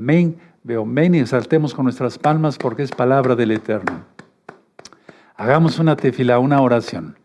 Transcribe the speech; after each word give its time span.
Amén. 0.00 0.36
Veo 0.62 0.82
amén 0.82 1.16
y 1.16 1.18
exaltemos 1.18 1.74
con 1.74 1.82
nuestras 1.82 2.18
palmas 2.18 2.56
porque 2.56 2.84
es 2.84 2.92
palabra 2.92 3.34
del 3.34 3.50
Eterno. 3.50 4.04
Hagamos 5.34 5.80
una 5.80 5.96
tefila, 5.96 6.38
una 6.38 6.60
oración. 6.60 7.16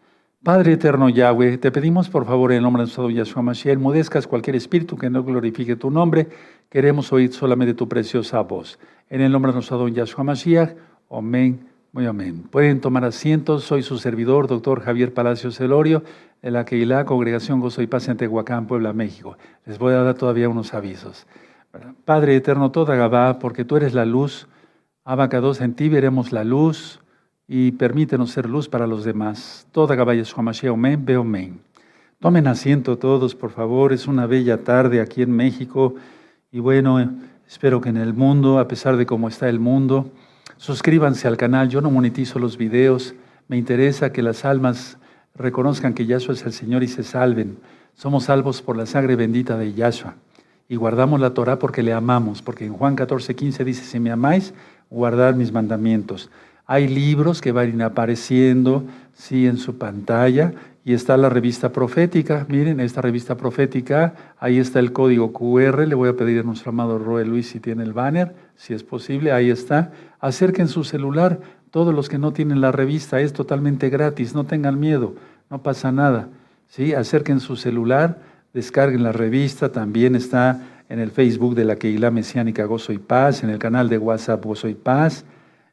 Padre 0.42 0.74
eterno 0.74 1.08
Yahweh, 1.08 1.60
te 1.60 1.72
pedimos 1.72 2.10
por 2.10 2.26
favor 2.26 2.52
en 2.52 2.58
el 2.58 2.64
nombre 2.64 2.82
de 2.82 2.86
nuestro 2.86 3.12
Yahshua 3.12 3.44
Mashiach, 3.44 3.78
mudezcas 3.78 4.26
cualquier 4.26 4.56
espíritu 4.56 4.98
que 4.98 5.12
no 5.12 5.24
glorifique 5.24 5.76
tu 5.76 5.92
nombre. 5.92 6.28
Queremos 6.70 7.14
oír 7.14 7.32
solamente 7.32 7.76
tu 7.76 7.88
preciosa 7.88 8.42
voz. 8.42 8.80
En 9.08 9.22
el 9.22 9.32
nombre 9.32 9.52
de 9.52 9.58
nuestro 9.58 9.88
Yahshua 9.88 10.24
Mashiach, 10.24 10.76
amén, 11.12 11.68
muy 11.92 12.08
amén. 12.08 12.42
Pueden 12.50 12.82
tomar 12.82 13.06
asientos. 13.06 13.66
Soy 13.66 13.84
su 13.84 14.00
servidor, 14.00 14.48
doctor 14.48 14.82
Javier 14.82 15.14
Palacios 15.14 15.58
Celorio, 15.58 16.04
de 16.42 16.50
la 16.50 16.66
Keilah, 16.66 17.06
Congregación 17.06 17.60
Gozo 17.60 17.84
y 17.84 17.88
Paz 17.88 18.08
en 18.08 18.18
Tehuacán, 18.18 18.66
Puebla, 18.66 18.94
México. 18.94 19.38
Les 19.68 19.78
voy 19.78 19.94
a 19.94 20.02
dar 20.02 20.16
todavía 20.16 20.50
unos 20.50 20.74
avisos. 20.74 21.28
Padre 22.06 22.36
eterno, 22.36 22.70
toda 22.70 22.96
Gabá, 22.96 23.40
porque 23.40 23.66
tú 23.66 23.78
eres 23.78 23.96
la 23.96 24.06
luz. 24.06 24.48
Abacados, 25.06 25.60
en 25.60 25.74
ti 25.74 25.90
veremos 25.90 26.32
la 26.32 26.44
luz 26.44 27.00
y 27.48 27.72
permítenos 27.72 28.30
ser 28.30 28.48
luz 28.48 28.70
para 28.70 28.86
los 28.86 29.04
demás. 29.04 29.66
Toda 29.72 29.96
Gabá 29.96 30.14
Yeshua 30.14 30.44
Mashiach, 30.44 30.74
amén, 30.74 31.04
veo 31.04 31.22
amén. 31.22 31.62
Tomen 32.20 32.46
asiento 32.46 33.00
todos, 33.00 33.34
por 33.34 33.50
favor. 33.50 33.92
Es 33.92 34.06
una 34.06 34.28
bella 34.28 34.64
tarde 34.64 35.02
aquí 35.02 35.24
en 35.24 35.32
México 35.32 35.96
y 36.52 36.60
bueno, 36.60 37.12
espero 37.48 37.82
que 37.82 37.90
en 37.90 37.98
el 37.98 38.14
mundo, 38.14 38.60
a 38.60 38.68
pesar 38.68 38.96
de 38.96 39.08
cómo 39.08 39.28
está 39.28 39.50
el 39.50 39.60
mundo, 39.60 40.12
suscríbanse 40.58 41.28
al 41.28 41.38
canal. 41.38 41.70
Yo 41.70 41.82
no 41.82 41.90
monetizo 41.90 42.38
los 42.38 42.56
videos. 42.56 43.16
Me 43.48 43.58
interesa 43.58 44.14
que 44.14 44.22
las 44.22 44.46
almas 44.46 45.00
reconozcan 45.34 45.96
que 45.96 46.06
Yahshua 46.06 46.36
es 46.36 46.46
el 46.46 46.54
Señor 46.54 46.84
y 46.84 46.88
se 46.88 47.02
salven. 47.02 47.58
Somos 47.96 48.26
salvos 48.26 48.62
por 48.62 48.78
la 48.78 48.86
sangre 48.86 49.16
bendita 49.16 49.58
de 49.58 49.74
Yahshua 49.74 50.16
y 50.74 50.76
guardamos 50.76 51.20
la 51.20 51.36
Torah 51.36 51.60
porque 51.60 51.84
le 51.84 51.94
amamos, 51.94 52.42
porque 52.42 52.66
en 52.66 52.74
Juan 52.74 52.96
14, 52.96 53.36
15 53.36 53.64
dice, 53.64 53.84
si 53.84 54.00
me 54.00 54.10
amáis, 54.10 54.56
guardad 54.90 55.36
mis 55.36 55.52
mandamientos. 55.52 56.32
Hay 56.66 56.88
libros 56.88 57.42
que 57.42 57.52
van 57.52 57.80
apareciendo, 57.84 58.84
sí, 59.14 59.46
en 59.46 59.58
su 59.58 59.78
pantalla, 59.78 60.52
y 60.84 60.94
está 60.94 61.16
la 61.16 61.30
revista 61.30 61.72
profética. 61.72 62.48
Miren, 62.50 62.80
esta 62.80 63.02
revista 63.02 63.38
profética, 63.38 64.16
ahí 64.40 64.58
está 64.58 64.80
el 64.80 64.94
código 64.94 65.32
QR. 65.32 65.88
Le 65.88 65.94
voy 65.94 66.10
a 66.10 66.16
pedir 66.16 66.40
a 66.40 66.44
nuestro 66.44 66.72
amado 66.72 66.98
Roel 66.98 67.30
Luis 67.30 67.50
si 67.50 67.60
tiene 67.60 67.84
el 67.84 67.94
banner, 67.94 68.34
si 68.56 68.74
es 68.74 68.84
posible, 68.84 69.32
ahí 69.32 69.52
está. 69.52 69.92
Acerquen 70.20 70.68
su 70.68 70.84
celular, 70.84 71.40
todos 71.70 71.94
los 71.94 72.10
que 72.10 72.18
no 72.18 72.34
tienen 72.34 72.62
la 72.62 72.72
revista, 72.72 73.22
es 73.22 73.32
totalmente 73.32 73.92
gratis, 73.92 74.34
no 74.34 74.46
tengan 74.46 74.80
miedo, 74.80 75.14
no 75.52 75.62
pasa 75.62 75.92
nada. 75.92 76.30
¿sí? 76.68 76.96
Acerquen 76.96 77.42
su 77.42 77.58
celular 77.58 78.33
Descarguen 78.54 79.02
la 79.02 79.12
revista, 79.12 79.72
también 79.72 80.16
está 80.16 80.62
en 80.88 81.00
el 81.00 81.10
Facebook 81.10 81.56
de 81.56 81.66
la 81.66 81.76
Keilah 81.76 82.12
Mesiánica 82.12 82.66
Gozo 82.66 82.94
y 82.94 83.00
Paz, 83.00 83.44
en 83.44 83.50
el 83.50 83.58
canal 83.58 83.90
de 83.90 83.98
WhatsApp 83.98 84.46
Gozo 84.46 84.68
y 84.68 84.76
Paz, 84.76 85.26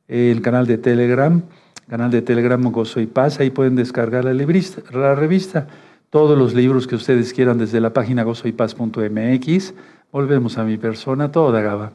el 0.09 0.41
canal 0.41 0.67
de 0.67 0.79
Telegram, 0.79 1.43
canal 1.89 2.11
de 2.11 2.23
Telegram 2.23 2.63
Gozo 2.73 3.01
y 3.01 3.07
Paz, 3.07 3.39
ahí 3.39 3.51
pueden 3.51 3.77
descargar 3.77 4.25
la, 4.25 4.33
la 4.33 5.15
revista, 5.15 5.67
todos 6.11 6.39
los 6.39 6.55
libros 6.55 6.87
que 6.87 6.95
ustedes 6.97 7.33
quieran 7.33 7.59
desde 7.59 7.81
la 7.81 7.93
página 7.93 8.25
gozoypaz.mx. 8.25 9.75
Volvemos 10.11 10.59
a 10.59 10.65
mi 10.65 10.77
persona 10.77 11.31
toda, 11.31 11.61
Gaba. 11.61 11.93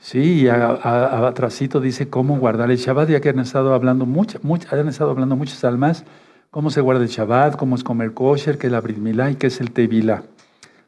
Sí, 0.00 0.42
y 0.42 0.48
atrásito 0.48 1.80
dice 1.80 2.10
cómo 2.10 2.38
guardar 2.38 2.70
el 2.70 2.76
Shabbat, 2.76 3.08
ya 3.08 3.20
que 3.20 3.30
han 3.30 3.38
estado 3.38 3.72
hablando 3.72 4.04
muchas, 4.04 4.42
han 4.70 4.88
estado 4.88 5.10
hablando 5.10 5.34
muchas 5.34 5.64
almas 5.64 6.04
cómo 6.54 6.70
se 6.70 6.80
guarda 6.80 7.02
el 7.02 7.08
Shabbat, 7.08 7.56
cómo 7.56 7.74
es 7.74 7.82
comer 7.82 8.14
kosher, 8.14 8.58
qué 8.58 8.68
es 8.68 8.72
la 8.72 8.80
Brit 8.80 8.98
Milá 8.98 9.28
y 9.28 9.34
qué 9.34 9.48
es 9.48 9.60
el 9.60 9.72
Tevilá. 9.72 10.22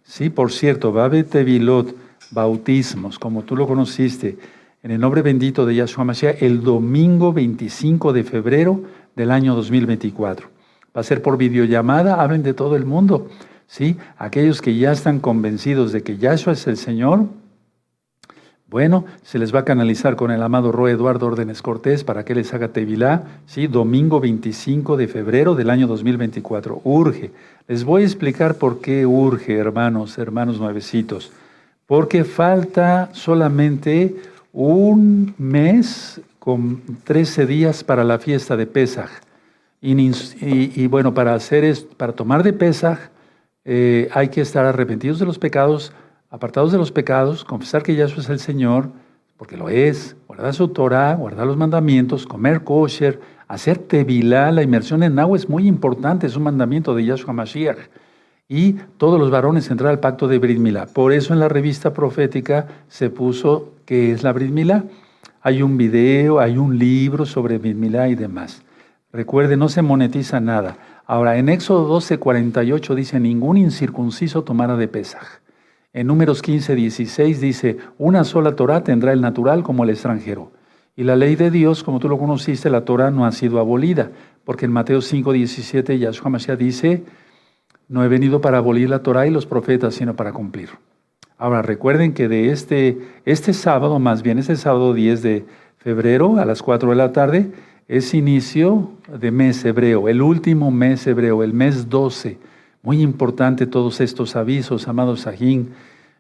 Sí, 0.05 0.31
por 0.31 0.53
cierto, 0.53 0.93
va 0.93 1.07
a 1.07 1.11
Tevilot, 1.11 1.93
bautismos, 2.31 3.19
como 3.19 3.43
tú 3.43 3.57
lo 3.57 3.67
conociste, 3.67 4.39
en 4.85 4.93
el 4.93 5.01
nombre 5.01 5.23
bendito 5.23 5.67
de 5.67 5.75
Yahshua 5.75 6.05
Mashiach, 6.05 6.41
el 6.41 6.63
domingo 6.63 7.33
25 7.33 8.13
de 8.13 8.23
febrero 8.23 8.81
del 9.17 9.33
año 9.33 9.57
2024. 9.57 10.49
Va 10.97 11.01
a 11.01 11.03
ser 11.03 11.21
por 11.21 11.37
videollamada, 11.37 12.23
hablen 12.23 12.45
de 12.45 12.55
todo 12.55 12.77
el 12.77 12.85
mundo. 12.85 13.27
¿sí? 13.67 13.97
Aquellos 14.19 14.63
que 14.63 14.77
ya 14.77 14.93
están 14.93 15.19
convencidos 15.19 15.91
de 15.91 16.05
que 16.05 16.17
Yahshua 16.17 16.53
es 16.53 16.65
el 16.69 16.77
Señor, 16.77 17.27
bueno, 18.69 19.05
se 19.23 19.39
les 19.39 19.55
va 19.55 19.61
a 19.61 19.65
canalizar 19.65 20.17
con 20.17 20.33
el 20.33 20.43
amado 20.43 20.73
Roe 20.73 20.91
Eduardo 20.91 21.29
Órdenes 21.29 21.63
Cortés 21.63 22.03
para 22.03 22.25
que 22.25 22.35
les 22.35 22.53
haga 22.53 22.69
Tevilá, 22.69 23.23
¿sí? 23.47 23.69
domingo 23.69 24.19
25 24.19 24.97
de 24.97 25.07
febrero 25.07 25.55
del 25.55 25.71
año 25.71 25.87
2024. 25.87 26.81
Urge. 26.83 27.31
Les 27.69 27.85
voy 27.85 28.03
a 28.03 28.07
explicar 28.07 28.57
por 28.57 28.81
qué 28.81 29.07
urge, 29.07 29.57
hermanos, 29.57 30.19
hermanos 30.19 30.59
nuevecitos. 30.59 31.31
Porque 31.87 32.25
falta 32.25 33.11
solamente 33.13 34.17
un 34.53 35.35
mes 35.39 36.21
con 36.41 36.83
13 37.05 37.47
días 37.47 37.85
para 37.85 38.03
la 38.03 38.19
fiesta 38.19 38.57
de 38.57 38.67
Pesaj. 38.67 39.11
Y, 39.81 40.87
bueno, 40.89 41.15
para 41.15 41.35
hacer 41.35 41.63
esto, 41.63 41.95
para 41.97 42.15
tomar 42.15 42.43
de 42.43 42.53
Pesaj, 42.53 42.99
eh, 43.65 44.09
hay 44.13 44.29
que 44.29 44.41
estar 44.41 44.65
arrepentidos 44.65 45.21
de 45.21 45.27
los 45.27 45.39
pecados 45.39 45.93
apartados 46.37 46.71
de 46.71 46.77
los 46.77 46.93
pecados, 46.93 47.45
confesar 47.45 47.83
que 47.83 47.97
Yahshua 47.97 48.23
es 48.23 48.29
el 48.29 48.39
Señor, 48.39 48.91
porque 49.39 49.57
lo 49.57 49.71
es, 49.71 50.17
guardar 50.27 50.53
su 50.53 50.69
Torah, 50.69 51.15
guardar 51.15 51.47
los 51.47 51.57
mandamientos, 51.57 52.27
comer 52.27 52.63
kosher, 52.63 53.21
hacer 53.49 53.79
tevilá, 53.79 54.53
la 54.53 54.63
inmersión 54.63 55.03
en 55.03 55.19
agua 55.19 55.39
es 55.39 55.49
muy 55.49 55.67
importante, 55.67 56.27
es 56.27 56.37
un 56.37 56.43
mandamiento 56.43 56.95
de 56.95 57.07
Yahshua 57.07 57.33
Mashiach. 57.33 57.79
Y 58.49 58.75
todos 58.99 59.19
los 59.19 59.31
varones 59.31 59.71
entrar 59.71 59.91
al 59.91 59.99
pacto 59.99 60.29
de 60.29 60.39
Brit. 60.39 60.61
Por 60.93 61.15
eso 61.15 61.33
en 61.33 61.41
la 61.41 61.49
revista 61.49 61.95
profética 61.95 62.69
se 62.87 63.09
puso 63.09 63.73
que 63.87 64.13
es 64.13 64.23
la 64.23 64.33
Brit. 64.35 64.55
Hay 65.41 65.63
un 65.63 65.79
video, 65.79 66.39
hay 66.39 66.59
un 66.59 66.79
libro 66.79 67.25
sobre 67.25 67.57
Brit 67.57 67.79
y 68.11 68.15
demás. 68.15 68.63
Recuerde, 69.11 69.57
no 69.57 69.71
se 69.71 69.81
monetiza 69.81 70.39
nada. 70.39 70.77
Ahora, 71.07 71.39
en 71.39 71.49
Éxodo 71.49 71.89
12, 71.89 72.19
48 72.19 72.95
dice, 72.95 73.21
ningún 73.21 73.57
incircunciso 73.57 74.45
tomará 74.45 74.77
de 74.77 74.87
Pesaj. 74.87 75.46
En 75.97 76.09
números 76.09 76.43
15, 76.43 76.75
16 76.75 77.41
dice, 77.41 77.79
una 77.97 78.25
sola 78.25 78.55
Torah 78.55 78.85
tendrá 78.85 79.15
el 79.15 79.23
natural 79.23 79.63
como 79.63 79.83
el 79.83 79.89
extranjero. 79.89 80.53
Y 80.95 81.05
la 81.05 81.17
ley 81.17 81.37
de 81.37 81.51
Dios, 81.51 81.83
como 81.83 82.01
tú 82.01 82.11
lo 82.11 82.19
conociste, 82.19 82.69
la 82.69 82.85
Torah 82.85 83.11
no 83.11 83.25
ha 83.25 83.33
sido 83.33 83.59
abolida, 83.61 84.11
porque 84.45 84.67
en 84.67 84.73
Mateo 84.73 85.01
5, 85.01 85.33
17 85.33 85.99
Yahshua 85.99 86.29
Mashiach 86.29 86.59
dice, 86.59 87.03
no 87.89 88.05
he 88.05 88.09
venido 88.09 88.43
para 88.43 88.59
abolir 88.59 88.91
la 88.91 89.03
Torah 89.03 89.27
y 89.27 89.31
los 89.31 89.47
profetas, 89.47 89.95
sino 89.95 90.15
para 90.15 90.35
cumplir. 90.35 90.69
Ahora 91.39 91.63
recuerden 91.63 92.13
que 92.13 92.29
de 92.29 92.51
este, 92.51 92.99
este 93.25 93.55
sábado, 93.55 93.99
más 93.99 94.23
bien 94.23 94.39
este 94.39 94.57
sábado 94.57 94.93
10 94.93 95.23
de 95.23 95.47
febrero 95.79 96.39
a 96.39 96.45
las 96.45 96.63
4 96.63 96.91
de 96.91 96.97
la 96.97 97.13
tarde, 97.13 97.53
es 97.89 98.13
inicio 98.13 98.91
de 99.19 99.31
mes 99.31 99.65
hebreo, 99.65 100.11
el 100.11 100.21
último 100.21 100.71
mes 100.71 101.07
hebreo, 101.07 101.43
el 101.43 101.55
mes 101.55 101.89
12 101.89 102.37
muy 102.87 103.03
importante 103.03 103.67
todos 103.67 104.01
estos 104.01 104.37
avisos, 104.37 104.87
amados 104.87 105.23
Sajín. 105.23 105.71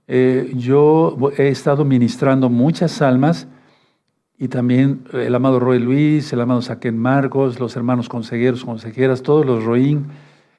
Eh, 0.09 0.53
yo 0.57 1.17
he 1.39 1.47
estado 1.47 1.85
ministrando 1.85 2.51
muchas 2.51 3.01
almas 3.03 3.47
y 4.37 4.49
también 4.49 5.05
el 5.13 5.33
amado 5.33 5.61
Roy 5.61 5.79
Luis, 5.79 6.33
el 6.33 6.41
amado 6.41 6.63
Saquen 6.63 6.99
Marcos, 6.99 7.61
los 7.61 7.77
hermanos 7.77 8.09
consejeros, 8.09 8.65
consejeras, 8.65 9.23
todos 9.23 9.47
los 9.47 9.63
Roín. 9.63 10.07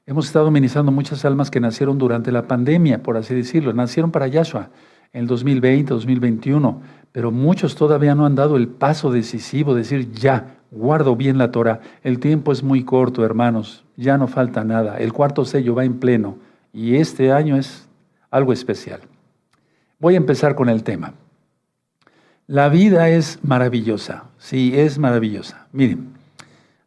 Hemos 0.06 0.24
estado 0.24 0.50
ministrando 0.50 0.92
muchas 0.92 1.26
almas 1.26 1.50
que 1.50 1.60
nacieron 1.60 1.98
durante 1.98 2.32
la 2.32 2.48
pandemia, 2.48 3.02
por 3.02 3.18
así 3.18 3.34
decirlo, 3.34 3.74
nacieron 3.74 4.10
para 4.10 4.28
Yahshua 4.28 4.70
en 5.12 5.20
el 5.20 5.26
2020, 5.26 5.92
2021, 5.92 6.80
pero 7.12 7.30
muchos 7.30 7.74
todavía 7.74 8.14
no 8.14 8.24
han 8.24 8.34
dado 8.34 8.56
el 8.56 8.68
paso 8.68 9.10
decisivo, 9.10 9.74
decir 9.74 10.10
ya, 10.12 10.57
guardo 10.70 11.16
bien 11.16 11.38
la 11.38 11.50
Torah. 11.50 11.80
El 12.02 12.18
tiempo 12.18 12.52
es 12.52 12.62
muy 12.62 12.84
corto, 12.84 13.24
hermanos, 13.24 13.84
ya 13.96 14.18
no 14.18 14.28
falta 14.28 14.64
nada. 14.64 14.98
El 14.98 15.12
cuarto 15.12 15.44
sello 15.44 15.74
va 15.74 15.84
en 15.84 15.98
pleno 15.98 16.38
y 16.72 16.96
este 16.96 17.32
año 17.32 17.56
es 17.56 17.88
algo 18.30 18.52
especial. 18.52 19.00
Voy 19.98 20.14
a 20.14 20.18
empezar 20.18 20.54
con 20.54 20.68
el 20.68 20.82
tema. 20.82 21.14
La 22.46 22.68
vida 22.68 23.08
es 23.08 23.40
maravillosa, 23.42 24.24
sí, 24.38 24.72
es 24.74 24.98
maravillosa. 24.98 25.66
Miren, 25.72 26.14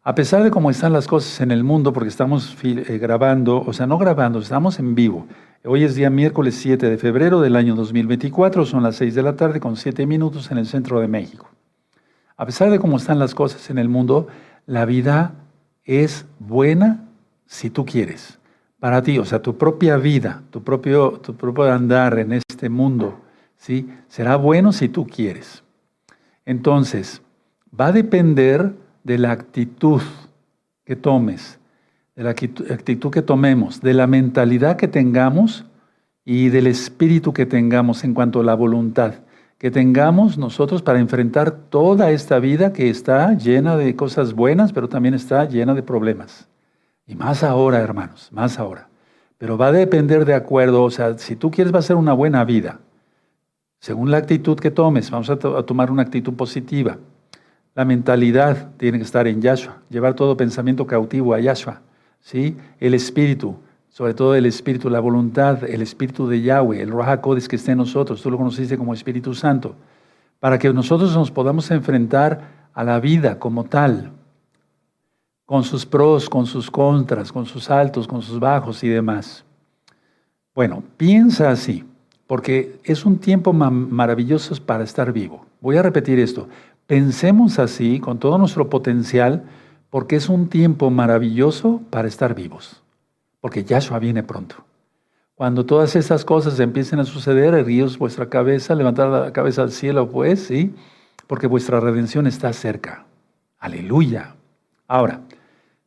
a 0.04 0.16
pesar 0.16 0.42
de 0.42 0.50
cómo 0.50 0.72
están 0.72 0.94
las 0.94 1.06
cosas 1.06 1.42
en 1.42 1.52
el 1.52 1.64
mundo, 1.64 1.94
porque 1.94 2.10
estamos 2.10 2.58
eh, 2.64 2.98
grabando, 3.00 3.62
o 3.62 3.72
sea, 3.72 3.86
no 3.86 4.00
grabando, 4.00 4.40
estamos 4.40 4.80
en 4.80 4.96
vivo. 4.96 5.28
Hoy 5.64 5.84
es 5.84 5.94
día 5.94 6.10
miércoles 6.10 6.56
7 6.56 6.90
de 6.90 6.98
febrero 6.98 7.40
del 7.42 7.56
año 7.56 7.76
2024, 7.76 8.66
son 8.66 8.82
las 8.82 8.96
6 8.96 9.14
de 9.14 9.22
la 9.22 9.36
tarde 9.36 9.60
con 9.60 9.76
7 9.76 10.08
minutos 10.08 10.50
en 10.50 10.58
el 10.58 10.66
centro 10.66 11.00
de 11.00 11.08
México. 11.08 11.52
A 12.42 12.46
pesar 12.48 12.72
de 12.72 12.80
cómo 12.80 12.98
están 12.98 13.20
las 13.20 13.36
cosas 13.36 13.70
en 13.70 13.78
el 13.78 13.88
mundo, 13.88 14.26
la 14.66 14.86
vida 14.86 15.36
es 15.84 16.26
buena 16.40 17.08
si 17.46 17.70
tú 17.70 17.86
quieres. 17.86 18.40
Para 18.80 19.04
ti, 19.04 19.20
o 19.20 19.26
sea, 19.26 19.44
tu 19.44 19.60
propia 19.60 19.98
vida, 19.98 20.42
tu 20.50 20.64
propio, 20.64 21.20
tu 21.24 21.36
propio 21.36 21.72
andar 21.72 22.18
en 22.18 22.32
este 22.32 22.68
mundo, 22.68 23.22
¿sí? 23.58 23.92
Será 24.08 24.38
bueno 24.38 24.72
si 24.72 24.90
tú 24.90 25.06
quieres. 25.06 25.62
Entonces, 26.44 27.22
va 27.80 27.86
a 27.86 27.92
depender 27.92 28.74
de 29.04 29.20
la 29.20 29.34
actitud 29.34 30.02
que 30.84 30.96
tomes, 30.96 31.60
de 32.16 32.24
la 32.24 32.32
actitud 32.32 33.12
que 33.12 33.22
tomemos, 33.22 33.82
de 33.82 33.94
la 33.94 34.08
mentalidad 34.08 34.78
que 34.78 34.88
tengamos 34.88 35.66
y 36.26 36.50
del 36.50 36.66
espíritu 36.66 37.34
que 37.34 37.46
tengamos 37.46 38.04
en 38.04 38.16
cuanto 38.16 38.40
a 38.40 38.44
la 38.44 38.56
voluntad. 38.56 39.14
Que 39.62 39.70
tengamos 39.70 40.40
nosotros 40.40 40.82
para 40.82 40.98
enfrentar 40.98 41.52
toda 41.52 42.10
esta 42.10 42.40
vida 42.40 42.74
que 42.74 42.90
está 42.90 43.38
llena 43.38 43.78
de 43.78 43.96
cosas 43.96 44.34
buenas, 44.34 44.74
pero 44.74 44.90
también 44.90 45.14
está 45.14 45.46
llena 45.46 45.76
de 45.76 45.84
problemas. 45.84 46.50
Y 47.06 47.14
más 47.14 47.44
ahora, 47.44 47.78
hermanos, 47.78 48.30
más 48.32 48.58
ahora. 48.58 48.90
Pero 49.38 49.60
va 49.60 49.68
a 49.68 49.72
depender 49.72 50.26
de 50.26 50.34
acuerdo, 50.34 50.82
o 50.82 50.90
sea, 50.90 51.16
si 51.20 51.36
tú 51.36 51.52
quieres 51.52 51.72
va 51.72 51.78
a 51.78 51.84
ser 51.84 51.96
una 51.96 52.14
buena 52.14 52.44
vida, 52.44 52.80
según 53.78 54.10
la 54.10 54.18
actitud 54.18 54.58
que 54.58 54.72
tomes, 54.72 55.12
vamos 55.12 55.30
a, 55.30 55.38
tomar 55.38 55.92
una 55.92 56.02
actitud 56.02 56.34
positiva. 56.34 56.98
La 57.76 57.86
mentalidad 57.86 58.72
tiene 58.78 58.98
que 58.98 59.04
estar 59.04 59.28
en 59.28 59.44
Yahshua, 59.44 59.84
llevar 59.92 60.16
todo 60.16 60.36
pensamiento 60.36 60.88
cautivo 60.88 61.36
a 61.36 61.40
Yahshua, 61.40 61.82
¿sí? 62.20 62.58
El 62.80 62.96
espíritu, 62.96 63.60
sobre 63.92 64.14
todo 64.14 64.36
el 64.36 64.46
Espíritu, 64.46 64.90
la 64.90 65.02
voluntad, 65.02 65.66
el 65.66 65.82
Espíritu 65.82 66.26
de 66.26 66.42
Yahweh, 66.42 66.82
el 66.82 66.90
Ruach 66.90 67.20
que 67.48 67.58
esté 67.58 67.74
en 67.74 67.80
nosotros, 67.80 68.22
tú 68.22 68.32
lo 68.32 68.38
conociste 68.38 68.78
como 68.78 68.94
Espíritu 68.94 69.36
Santo, 69.36 69.76
para 70.40 70.58
que 70.58 70.72
nosotros 70.72 71.14
nos 71.14 71.30
podamos 71.30 71.70
enfrentar 71.72 72.70
a 72.74 72.86
la 72.86 73.02
vida 73.02 73.38
como 73.38 73.66
tal, 73.66 74.12
con 75.46 75.64
sus 75.64 75.86
pros, 75.86 76.30
con 76.30 76.46
sus 76.46 76.72
contras, 76.72 77.34
con 77.34 77.46
sus 77.46 77.70
altos, 77.70 78.08
con 78.08 78.22
sus 78.22 78.40
bajos 78.40 78.82
y 78.86 78.88
demás. 78.88 79.44
Bueno, 80.56 80.84
piensa 80.96 81.52
así, 81.52 81.84
porque 82.28 82.80
es 82.86 83.06
un 83.06 83.18
tiempo 83.18 83.52
maravilloso 83.52 84.56
para 84.66 84.86
estar 84.86 85.12
vivo. 85.12 85.46
Voy 85.60 85.76
a 85.76 85.84
repetir 85.84 86.18
esto. 86.18 86.48
Pensemos 86.88 87.60
así, 87.60 88.00
con 88.00 88.20
todo 88.20 88.38
nuestro 88.38 88.70
potencial, 88.70 89.44
porque 89.90 90.16
es 90.16 90.30
un 90.30 90.48
tiempo 90.48 90.90
maravilloso 90.90 91.82
para 91.90 92.08
estar 92.08 92.34
vivos 92.34 92.81
porque 93.42 93.64
Yahshua 93.64 94.00
viene 94.00 94.24
pronto. 94.24 94.64
Cuando 95.36 95.66
todas 95.66 95.96
estas 95.96 96.24
cosas 96.24 96.60
empiecen 96.60 97.00
a 97.00 97.04
suceder, 97.04 97.56
erguíos 97.56 97.98
vuestra 97.98 98.30
cabeza, 98.30 98.76
levantad 98.76 99.12
la 99.12 99.34
cabeza 99.34 99.64
al 99.64 99.72
cielo, 99.72 100.10
pues, 100.10 100.46
¿sí? 100.46 100.76
Porque 101.26 101.48
vuestra 101.48 101.80
redención 101.80 102.28
está 102.28 102.54
cerca. 102.54 103.06
Aleluya. 103.58 104.36
Ahora, 104.88 105.22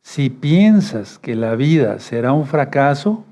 si 0.01 0.29
piensas 0.29 1.17
que 1.17 1.35
la 1.35 1.55
vida 1.55 1.99
será 1.99 2.33
un 2.33 2.45
fracaso, 2.45 3.23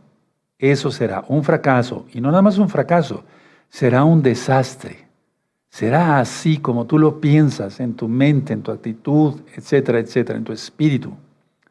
eso 0.57 0.91
será 0.91 1.25
un 1.27 1.43
fracaso. 1.43 2.05
Y 2.13 2.21
no 2.21 2.29
nada 2.29 2.41
más 2.41 2.57
un 2.57 2.69
fracaso, 2.69 3.25
será 3.69 4.05
un 4.05 4.21
desastre. 4.21 5.07
Será 5.69 6.19
así 6.19 6.57
como 6.57 6.85
tú 6.85 6.99
lo 6.99 7.19
piensas 7.19 7.79
en 7.79 7.95
tu 7.95 8.07
mente, 8.07 8.53
en 8.53 8.61
tu 8.61 8.71
actitud, 8.71 9.41
etcétera, 9.55 9.99
etcétera, 9.99 10.37
en 10.37 10.45
tu 10.45 10.53
espíritu. 10.53 11.11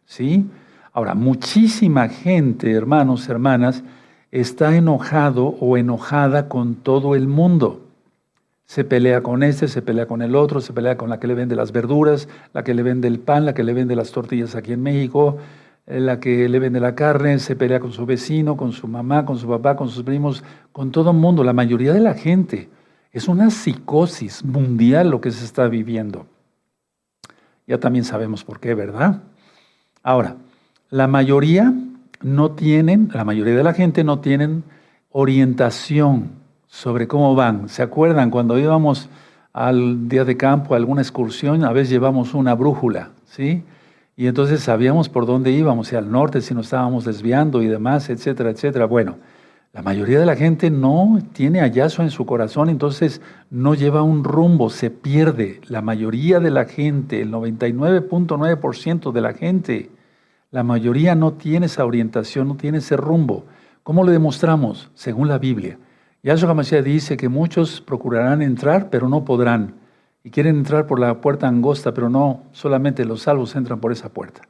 ¿Sí? 0.04 0.44
Ahora, 0.92 1.14
muchísima 1.14 2.08
gente, 2.08 2.70
hermanos, 2.72 3.26
hermanas, 3.28 3.82
está 4.30 4.76
enojado 4.76 5.46
o 5.46 5.78
enojada 5.78 6.48
con 6.48 6.74
todo 6.74 7.14
el 7.14 7.28
mundo. 7.28 7.80
Se 8.66 8.84
pelea 8.84 9.22
con 9.22 9.42
este, 9.42 9.68
se 9.68 9.80
pelea 9.80 10.06
con 10.06 10.20
el 10.20 10.34
otro, 10.34 10.60
se 10.60 10.74
pelea 10.74 10.98
con 10.98 11.08
la 11.08 11.18
que 11.18 11.26
le 11.26 11.34
vende 11.34 11.56
las 11.56 11.72
verduras, 11.72 12.28
la 12.52 12.62
que 12.62 12.74
le 12.74 12.82
vende 12.82 13.08
el 13.08 13.20
pan, 13.20 13.46
la 13.46 13.54
que 13.54 13.64
le 13.64 13.72
vende 13.72 13.96
las 13.96 14.12
tortillas 14.12 14.54
aquí 14.54 14.72
en 14.72 14.82
México, 14.82 15.38
eh, 15.86 15.98
la 15.98 16.20
que 16.20 16.46
le 16.48 16.58
vende 16.58 16.78
la 16.78 16.94
carne, 16.94 17.38
se 17.38 17.56
pelea 17.56 17.80
con 17.80 17.92
su 17.92 18.04
vecino, 18.04 18.58
con 18.58 18.72
su 18.72 18.86
mamá, 18.86 19.24
con 19.24 19.38
su 19.38 19.48
papá, 19.48 19.76
con 19.76 19.88
sus 19.88 20.02
primos, 20.02 20.44
con 20.72 20.90
todo 20.90 21.10
el 21.10 21.16
mundo, 21.16 21.42
la 21.42 21.54
mayoría 21.54 21.94
de 21.94 22.00
la 22.00 22.14
gente. 22.14 22.68
Es 23.12 23.28
una 23.28 23.50
psicosis 23.50 24.44
mundial 24.44 25.10
lo 25.10 25.22
que 25.22 25.30
se 25.30 25.44
está 25.44 25.68
viviendo. 25.68 26.26
Ya 27.66 27.78
también 27.78 28.04
sabemos 28.04 28.44
por 28.44 28.60
qué, 28.60 28.74
¿verdad? 28.74 29.22
Ahora, 30.02 30.36
la 30.92 31.06
mayoría 31.06 31.72
no 32.20 32.50
tienen, 32.50 33.08
la 33.14 33.24
mayoría 33.24 33.56
de 33.56 33.64
la 33.64 33.72
gente 33.72 34.04
no 34.04 34.18
tienen 34.18 34.62
orientación 35.10 36.32
sobre 36.66 37.08
cómo 37.08 37.34
van. 37.34 37.70
¿Se 37.70 37.82
acuerdan 37.82 38.30
cuando 38.30 38.58
íbamos 38.58 39.08
al 39.54 40.06
día 40.10 40.26
de 40.26 40.36
campo, 40.36 40.74
a 40.74 40.76
alguna 40.76 41.00
excursión, 41.00 41.64
a 41.64 41.72
veces 41.72 41.88
llevamos 41.88 42.34
una 42.34 42.54
brújula, 42.54 43.12
¿sí? 43.24 43.64
Y 44.16 44.26
entonces 44.26 44.60
sabíamos 44.60 45.08
por 45.08 45.24
dónde 45.24 45.50
íbamos, 45.50 45.88
si 45.88 45.96
al 45.96 46.12
norte, 46.12 46.42
si 46.42 46.52
nos 46.52 46.66
estábamos 46.66 47.06
desviando 47.06 47.62
y 47.62 47.68
demás, 47.68 48.10
etcétera, 48.10 48.50
etcétera. 48.50 48.84
Bueno, 48.84 49.16
la 49.72 49.80
mayoría 49.80 50.20
de 50.20 50.26
la 50.26 50.36
gente 50.36 50.70
no 50.70 51.20
tiene 51.32 51.60
hallazo 51.60 52.02
en 52.02 52.10
su 52.10 52.26
corazón, 52.26 52.68
entonces 52.68 53.22
no 53.48 53.74
lleva 53.74 54.02
un 54.02 54.24
rumbo, 54.24 54.68
se 54.68 54.90
pierde. 54.90 55.62
La 55.68 55.80
mayoría 55.80 56.38
de 56.38 56.50
la 56.50 56.66
gente, 56.66 57.22
el 57.22 57.32
99.9% 57.32 59.10
de 59.10 59.20
la 59.22 59.32
gente, 59.32 59.90
la 60.52 60.62
mayoría 60.62 61.14
no 61.14 61.32
tiene 61.32 61.66
esa 61.66 61.84
orientación, 61.84 62.46
no 62.46 62.56
tiene 62.56 62.78
ese 62.78 62.96
rumbo. 62.96 63.46
¿Cómo 63.82 64.04
lo 64.04 64.12
demostramos? 64.12 64.90
Según 64.94 65.26
la 65.26 65.38
Biblia. 65.38 65.78
Yahshua 66.22 66.50
HaMashiach 66.50 66.84
dice 66.84 67.16
que 67.16 67.30
muchos 67.30 67.80
procurarán 67.80 68.42
entrar, 68.42 68.90
pero 68.90 69.08
no 69.08 69.24
podrán. 69.24 69.74
Y 70.22 70.30
quieren 70.30 70.58
entrar 70.58 70.86
por 70.86 71.00
la 71.00 71.22
puerta 71.22 71.48
angosta, 71.48 71.94
pero 71.94 72.10
no, 72.10 72.42
solamente 72.52 73.06
los 73.06 73.22
salvos 73.22 73.56
entran 73.56 73.80
por 73.80 73.92
esa 73.92 74.10
puerta. 74.10 74.42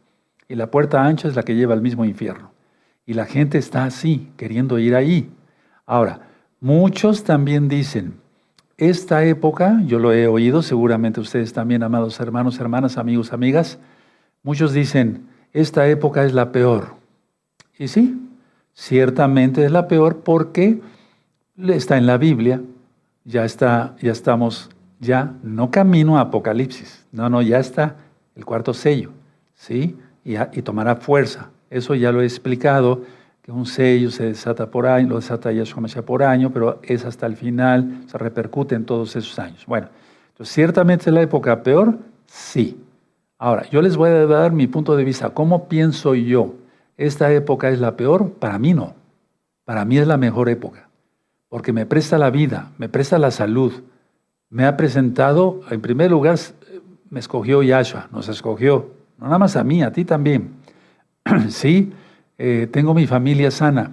Y 0.49 0.57
la 0.57 0.73
puerta 0.73 1.03
ancha 1.05 1.29
es 1.29 1.37
la 1.37 1.45
que 1.45 1.55
lleva 1.55 1.73
al 1.73 1.81
mismo 1.81 2.05
infierno. 2.05 2.51
Y 3.07 3.15
la 3.15 3.25
gente 3.25 3.57
está 3.57 3.85
así, 3.85 4.33
queriendo 4.37 4.81
ir 4.81 4.97
ahí. 4.97 5.33
Ahora, 5.87 6.29
muchos 6.61 7.23
también 7.23 7.69
dicen, 7.69 8.15
esta 8.77 9.25
época, 9.25 9.81
yo 9.87 10.01
lo 10.01 10.13
he 10.13 10.27
oído, 10.27 10.63
seguramente 10.63 11.21
ustedes 11.21 11.53
también, 11.53 11.85
amados 11.85 12.19
hermanos, 12.19 12.59
hermanas, 12.59 12.99
amigos, 12.99 13.33
amigas, 13.33 13.79
muchos 14.43 14.73
dicen, 14.73 15.29
esta 15.53 15.89
época 15.89 16.25
es 16.25 16.33
la 16.33 16.53
peor. 16.53 16.95
Y 17.79 17.89
sí, 17.89 18.21
ciertamente 18.75 19.65
es 19.65 19.71
la 19.71 19.89
peor 19.89 20.19
porque 20.19 20.81
está 21.57 21.97
en 21.97 22.07
la 22.07 22.19
Biblia, 22.19 22.61
ya 23.25 23.45
está, 23.45 23.95
ya 24.01 24.13
estamos, 24.13 24.71
ya 25.01 25.35
no 25.43 25.71
camino 25.71 26.19
a 26.19 26.23
Apocalipsis, 26.23 27.07
no, 27.13 27.29
no, 27.29 27.43
ya 27.43 27.59
está 27.59 27.97
el 28.35 28.45
cuarto 28.45 28.73
sello, 28.75 29.11
¿sí? 29.55 29.97
Y, 30.25 30.37
tomará 30.63 30.97
fuerza. 30.97 31.51
Eso 31.69 31.95
ya 31.95 32.13
lo 32.13 32.23
he 32.23 32.25
explicado, 32.25 33.03
que 33.43 33.51
un 33.51 33.67
sello 33.67 34.11
se 34.11 34.25
desata 34.25 34.71
por 34.71 34.87
año, 34.87 35.09
lo 35.09 35.17
desata 35.17 35.51
Yahshua 35.51 36.03
por 36.03 36.23
año, 36.23 36.51
pero 36.53 36.81
es 36.83 37.05
hasta 37.05 37.27
el 37.27 37.37
final, 37.37 38.05
se 38.07 38.17
repercute 38.19 38.75
en 38.75 38.85
todos 38.85 39.17
esos 39.17 39.39
años. 39.39 39.67
Bueno, 39.67 39.89
entonces 40.31 40.55
ciertamente 40.55 41.11
es 41.11 41.15
la 41.15 41.23
época 41.23 41.63
peor, 41.63 41.99
sí, 42.27 42.79
Ahora, 43.43 43.69
yo 43.71 43.83
les 43.83 43.97
voy 43.97 44.09
a 44.09 44.25
dar 44.27 44.53
mi 44.53 44.69
punto 44.69 44.95
de 44.95 45.03
vista. 45.03 45.31
¿Cómo 45.31 45.67
pienso 45.69 46.15
yo? 46.15 46.55
¿Esta 46.97 47.33
época 47.33 47.71
es 47.71 47.81
la 47.81 47.97
peor? 47.97 48.35
Para 48.35 48.57
mí 48.61 48.73
no. 48.73 48.95
Para 49.65 49.85
mí 49.85 49.99
es 49.99 50.07
la 50.07 50.17
mejor 50.17 50.49
época. 50.49 50.89
Porque 51.49 51.73
me 51.73 51.85
presta 51.85 52.19
la 52.19 52.31
vida, 52.31 52.71
me 52.79 52.89
presta 52.89 53.19
la 53.19 53.33
salud. 53.33 53.73
Me 54.49 54.65
ha 54.65 54.77
presentado, 54.77 55.63
en 55.73 55.81
primer 55.81 56.13
lugar, 56.13 56.39
me 57.11 57.19
escogió 57.19 57.65
Yahshua, 57.65 58.07
nos 58.13 58.29
escogió. 58.29 58.93
No 59.19 59.27
nada 59.27 59.41
más 59.41 59.57
a 59.57 59.65
mí, 59.65 59.83
a 59.83 59.91
ti 59.91 60.05
también. 60.05 60.53
sí, 61.49 61.93
eh, 62.39 62.69
tengo 62.71 62.95
mi 62.95 63.09
familia 63.09 63.51
sana. 63.51 63.91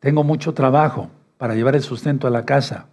Tengo 0.00 0.24
mucho 0.24 0.52
trabajo 0.52 1.10
para 1.38 1.54
llevar 1.54 1.76
el 1.76 1.82
sustento 1.82 2.26
a 2.26 2.30
la 2.30 2.44
casa. 2.44 2.86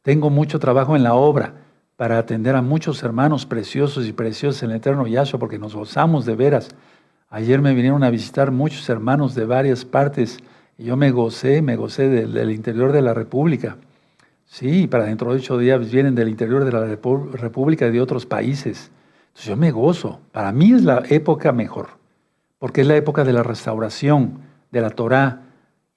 Tengo 0.00 0.30
mucho 0.30 0.58
trabajo 0.58 0.96
en 0.96 1.02
la 1.02 1.12
obra 1.12 1.52
para 1.96 2.18
atender 2.18 2.56
a 2.56 2.62
muchos 2.62 3.02
hermanos 3.02 3.46
preciosos 3.46 4.06
y 4.06 4.12
preciosos 4.12 4.62
en 4.62 4.70
el 4.70 4.76
eterno 4.76 5.06
Yahshua, 5.06 5.38
porque 5.38 5.58
nos 5.58 5.74
gozamos 5.74 6.24
de 6.26 6.34
veras. 6.34 6.68
Ayer 7.30 7.60
me 7.60 7.74
vinieron 7.74 8.02
a 8.04 8.10
visitar 8.10 8.50
muchos 8.50 8.88
hermanos 8.88 9.34
de 9.34 9.44
varias 9.44 9.84
partes 9.84 10.38
y 10.76 10.84
yo 10.84 10.96
me 10.96 11.10
gocé, 11.10 11.62
me 11.62 11.76
gocé 11.76 12.08
del, 12.08 12.50
interior 12.50 12.92
de 12.92 13.02
la 13.02 13.14
República. 13.14 13.76
Sí, 14.44 14.86
para 14.86 15.04
dentro 15.04 15.32
de 15.32 15.38
ocho 15.38 15.58
días 15.58 15.90
vienen 15.90 16.14
del 16.14 16.28
interior 16.28 16.64
de 16.64 16.72
la 16.72 16.84
República 16.86 17.86
y 17.86 17.92
de 17.92 18.00
otros 18.00 18.26
países. 18.26 18.90
Entonces 19.28 19.46
yo 19.46 19.56
me 19.56 19.70
gozo. 19.70 20.20
Para 20.32 20.52
mí 20.52 20.72
es 20.72 20.84
la 20.84 21.02
época 21.08 21.52
mejor, 21.52 21.90
porque 22.58 22.82
es 22.82 22.86
la 22.86 22.96
época 22.96 23.24
de 23.24 23.32
la 23.32 23.42
restauración, 23.42 24.38
de 24.70 24.80
la 24.80 24.90
Torah, 24.90 25.42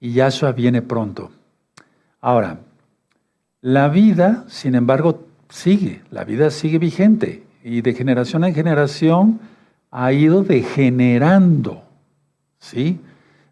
y 0.00 0.12
Yahshua 0.12 0.52
viene 0.52 0.82
pronto. 0.82 1.30
Ahora, 2.20 2.60
la 3.60 3.88
vida, 3.88 4.44
sin 4.48 4.74
embargo, 4.74 5.27
sigue, 5.48 6.02
la 6.10 6.24
vida 6.24 6.50
sigue 6.50 6.78
vigente 6.78 7.44
y 7.64 7.80
de 7.80 7.94
generación 7.94 8.44
en 8.44 8.54
generación 8.54 9.40
ha 9.90 10.12
ido 10.12 10.42
degenerando, 10.42 11.82
¿sí? 12.58 13.00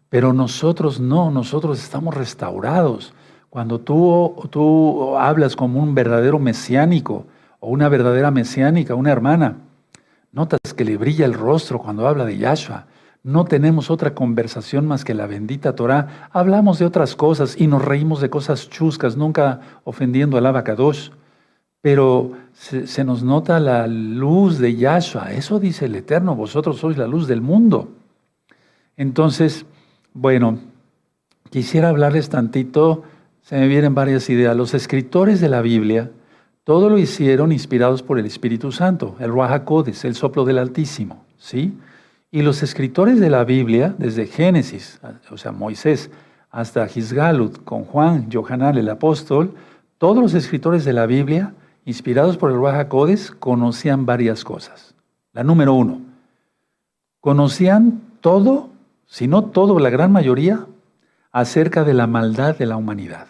Pero 0.09 0.33
nosotros 0.33 0.99
no, 0.99 1.31
nosotros 1.31 1.81
estamos 1.83 2.15
restaurados. 2.15 3.13
Cuando 3.49 3.79
tú, 3.79 4.35
tú 4.49 5.17
hablas 5.17 5.55
como 5.55 5.81
un 5.81 5.95
verdadero 5.95 6.39
mesiánico 6.39 7.25
o 7.59 7.69
una 7.69 7.89
verdadera 7.89 8.31
mesiánica, 8.31 8.95
una 8.95 9.11
hermana, 9.11 9.57
notas 10.31 10.59
que 10.75 10.85
le 10.85 10.97
brilla 10.97 11.25
el 11.25 11.33
rostro 11.33 11.79
cuando 11.79 12.07
habla 12.07 12.25
de 12.25 12.37
Yahshua. 12.37 12.85
No 13.23 13.45
tenemos 13.45 13.89
otra 13.89 14.13
conversación 14.13 14.87
más 14.87 15.03
que 15.03 15.13
la 15.13 15.27
bendita 15.27 15.75
Torah. 15.75 16.29
Hablamos 16.31 16.79
de 16.79 16.85
otras 16.85 17.15
cosas 17.15 17.59
y 17.59 17.67
nos 17.67 17.83
reímos 17.83 18.21
de 18.21 18.29
cosas 18.29 18.69
chuscas, 18.69 19.17
nunca 19.17 19.59
ofendiendo 19.83 20.37
al 20.37 20.45
Abacadosh 20.45 21.09
pero 21.81 22.33
se, 22.53 23.03
nos 23.03 23.23
nota 23.23 23.59
la 23.59 23.87
luz 23.87 24.59
de 24.59 24.75
Yahshua. 24.75 25.33
Eso 25.33 25.59
dice 25.59 25.85
el 25.85 25.95
Eterno, 25.95 26.35
vosotros 26.35 26.79
sois 26.79 26.97
la 26.97 27.07
luz 27.07 27.27
del 27.27 27.41
mundo. 27.41 27.89
Entonces, 28.95 29.65
bueno, 30.13 30.59
quisiera 31.49 31.89
hablarles 31.89 32.29
tantito 32.29 33.03
se 33.47 33.57
me 33.57 33.69
vienen 33.69 33.95
varias 33.95 34.29
ideas. 34.29 34.57
Los 34.57 34.73
escritores 34.73 35.39
de 35.39 35.47
la 35.47 35.61
Biblia, 35.61 36.11
todo 36.65 36.89
lo 36.89 36.97
hicieron 36.97 37.53
inspirados 37.53 38.03
por 38.03 38.19
el 38.19 38.25
Espíritu 38.25 38.73
Santo, 38.73 39.15
el 39.21 39.31
Ruach 39.31 39.61
el 40.03 40.15
soplo 40.15 40.43
del 40.43 40.57
Altísimo, 40.57 41.23
¿sí? 41.37 41.77
Y 42.29 42.41
los 42.41 42.61
escritores 42.61 43.21
de 43.21 43.29
la 43.29 43.45
Biblia, 43.45 43.95
desde 43.97 44.27
Génesis, 44.27 44.99
o 45.31 45.37
sea, 45.37 45.53
Moisés, 45.53 46.09
hasta 46.51 46.85
Gisgalut, 46.89 47.63
con 47.63 47.85
Juan, 47.85 48.29
Johanal, 48.29 48.77
el 48.77 48.89
apóstol, 48.89 49.53
todos 49.97 50.17
los 50.17 50.33
escritores 50.33 50.83
de 50.83 50.91
la 50.91 51.05
Biblia, 51.05 51.53
inspirados 51.87 52.35
por 52.35 52.51
el 52.51 52.57
Ruach 52.57 52.89
conocían 53.39 54.05
varias 54.05 54.43
cosas. 54.43 54.93
La 55.31 55.45
número 55.45 55.73
uno, 55.73 56.01
conocían 57.21 58.01
todo, 58.19 58.69
si 59.05 59.29
no 59.29 59.45
todo, 59.45 59.79
la 59.79 59.89
gran 59.89 60.11
mayoría, 60.11 60.65
acerca 61.31 61.85
de 61.85 61.93
la 61.93 62.05
maldad 62.05 62.57
de 62.57 62.65
la 62.65 62.75
humanidad. 62.75 63.27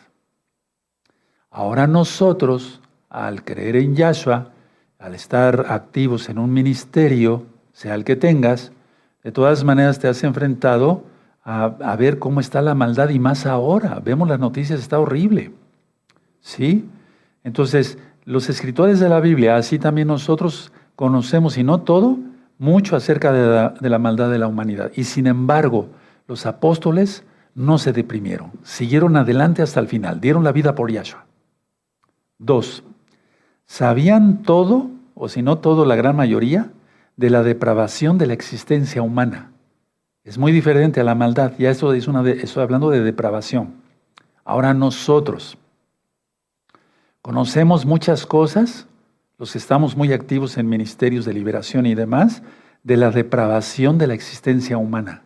Ahora 1.52 1.86
nosotros, 1.86 2.82
al 3.10 3.44
creer 3.44 3.76
en 3.76 3.96
Yahshua, 3.96 4.50
al 4.98 5.14
estar 5.14 5.68
activos 5.70 6.28
en 6.28 6.40
un 6.40 6.52
ministerio, 6.52 7.46
sea 7.74 7.94
el 7.94 8.04
que 8.04 8.16
tengas, 8.16 8.72
de 9.24 9.32
todas 9.32 9.64
maneras 9.64 10.00
te 10.00 10.08
has 10.08 10.24
enfrentado 10.24 11.04
a, 11.44 11.96
ver 11.96 12.18
cómo 12.18 12.40
está 12.40 12.64
la 12.64 12.74
maldad 12.74 13.10
y 13.10 13.20
más 13.20 13.46
ahora. 13.46 14.02
Vemos 14.04 14.28
las 14.28 14.40
noticias, 14.40 14.80
está 14.80 15.00
horrible. 15.00 15.52
¿Sí? 16.42 16.90
Entonces, 17.44 18.00
los 18.28 18.50
escritores 18.50 19.00
de 19.00 19.08
la 19.08 19.22
Biblia, 19.22 19.56
así 19.56 19.80
también 19.80 20.10
nosotros 20.10 20.74
conocemos, 20.98 21.58
y 21.58 21.64
no 21.64 21.80
todo, 21.80 22.18
mucho 22.58 22.98
acerca 22.98 23.32
de 23.32 23.90
la, 23.90 24.00
maldad 24.00 24.30
de 24.30 24.38
la 24.38 24.48
humanidad. 24.48 24.92
Y 24.98 25.06
sin 25.06 25.28
embargo, 25.28 25.88
los 26.28 26.46
apóstoles 26.46 27.24
no 27.56 27.78
se 27.78 27.94
deprimieron, 27.94 28.52
siguieron 28.64 29.16
adelante 29.16 29.62
hasta 29.62 29.80
el 29.80 29.88
final, 29.88 30.20
dieron 30.20 30.44
la 30.44 30.52
vida 30.52 30.76
por 30.76 30.92
Yahshua. 30.92 31.26
Dos, 32.38 32.84
sabían 33.66 34.44
todo, 34.44 34.90
o 35.16 35.30
si 35.30 35.42
no 35.42 35.60
todo, 35.60 35.86
la 35.86 35.96
gran 35.96 36.18
mayoría, 36.18 36.72
de 37.16 37.30
la 37.30 37.44
depravación 37.44 38.18
de 38.18 38.28
la 38.28 38.34
existencia 38.34 39.02
humana. 39.02 39.52
Es 40.26 40.38
muy 40.38 40.52
diferente 40.52 41.00
a 41.00 41.06
la 41.06 41.16
maldad, 41.16 41.54
ya 41.58 41.70
esto 41.70 41.94
es 41.94 42.10
una 42.10 42.30
estoy 42.30 42.62
hablando 42.62 42.90
de 42.90 43.00
depravación. 43.00 43.76
Ahora 44.44 44.74
nosotros 44.74 45.58
conocemos 47.22 47.86
muchas 47.86 48.26
cosas, 48.26 48.88
los 49.38 49.56
estamos 49.56 49.96
muy 49.96 50.14
activos 50.14 50.58
en 50.58 50.68
ministerios 50.68 51.26
de 51.26 51.34
liberación 51.34 51.86
y 51.86 51.96
demás, 51.96 52.42
de 52.84 52.98
la 52.98 53.12
depravación 53.12 53.98
de 53.98 54.08
la 54.08 54.14
existencia 54.14 54.78
humana. 54.78 55.24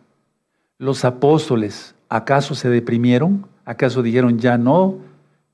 Los 0.78 1.04
apóstoles, 1.04 1.94
¿acaso 2.08 2.54
se 2.54 2.68
deprimieron? 2.68 3.46
¿Acaso 3.64 4.02
dijeron 4.02 4.38
ya 4.38 4.58
no? 4.58 4.98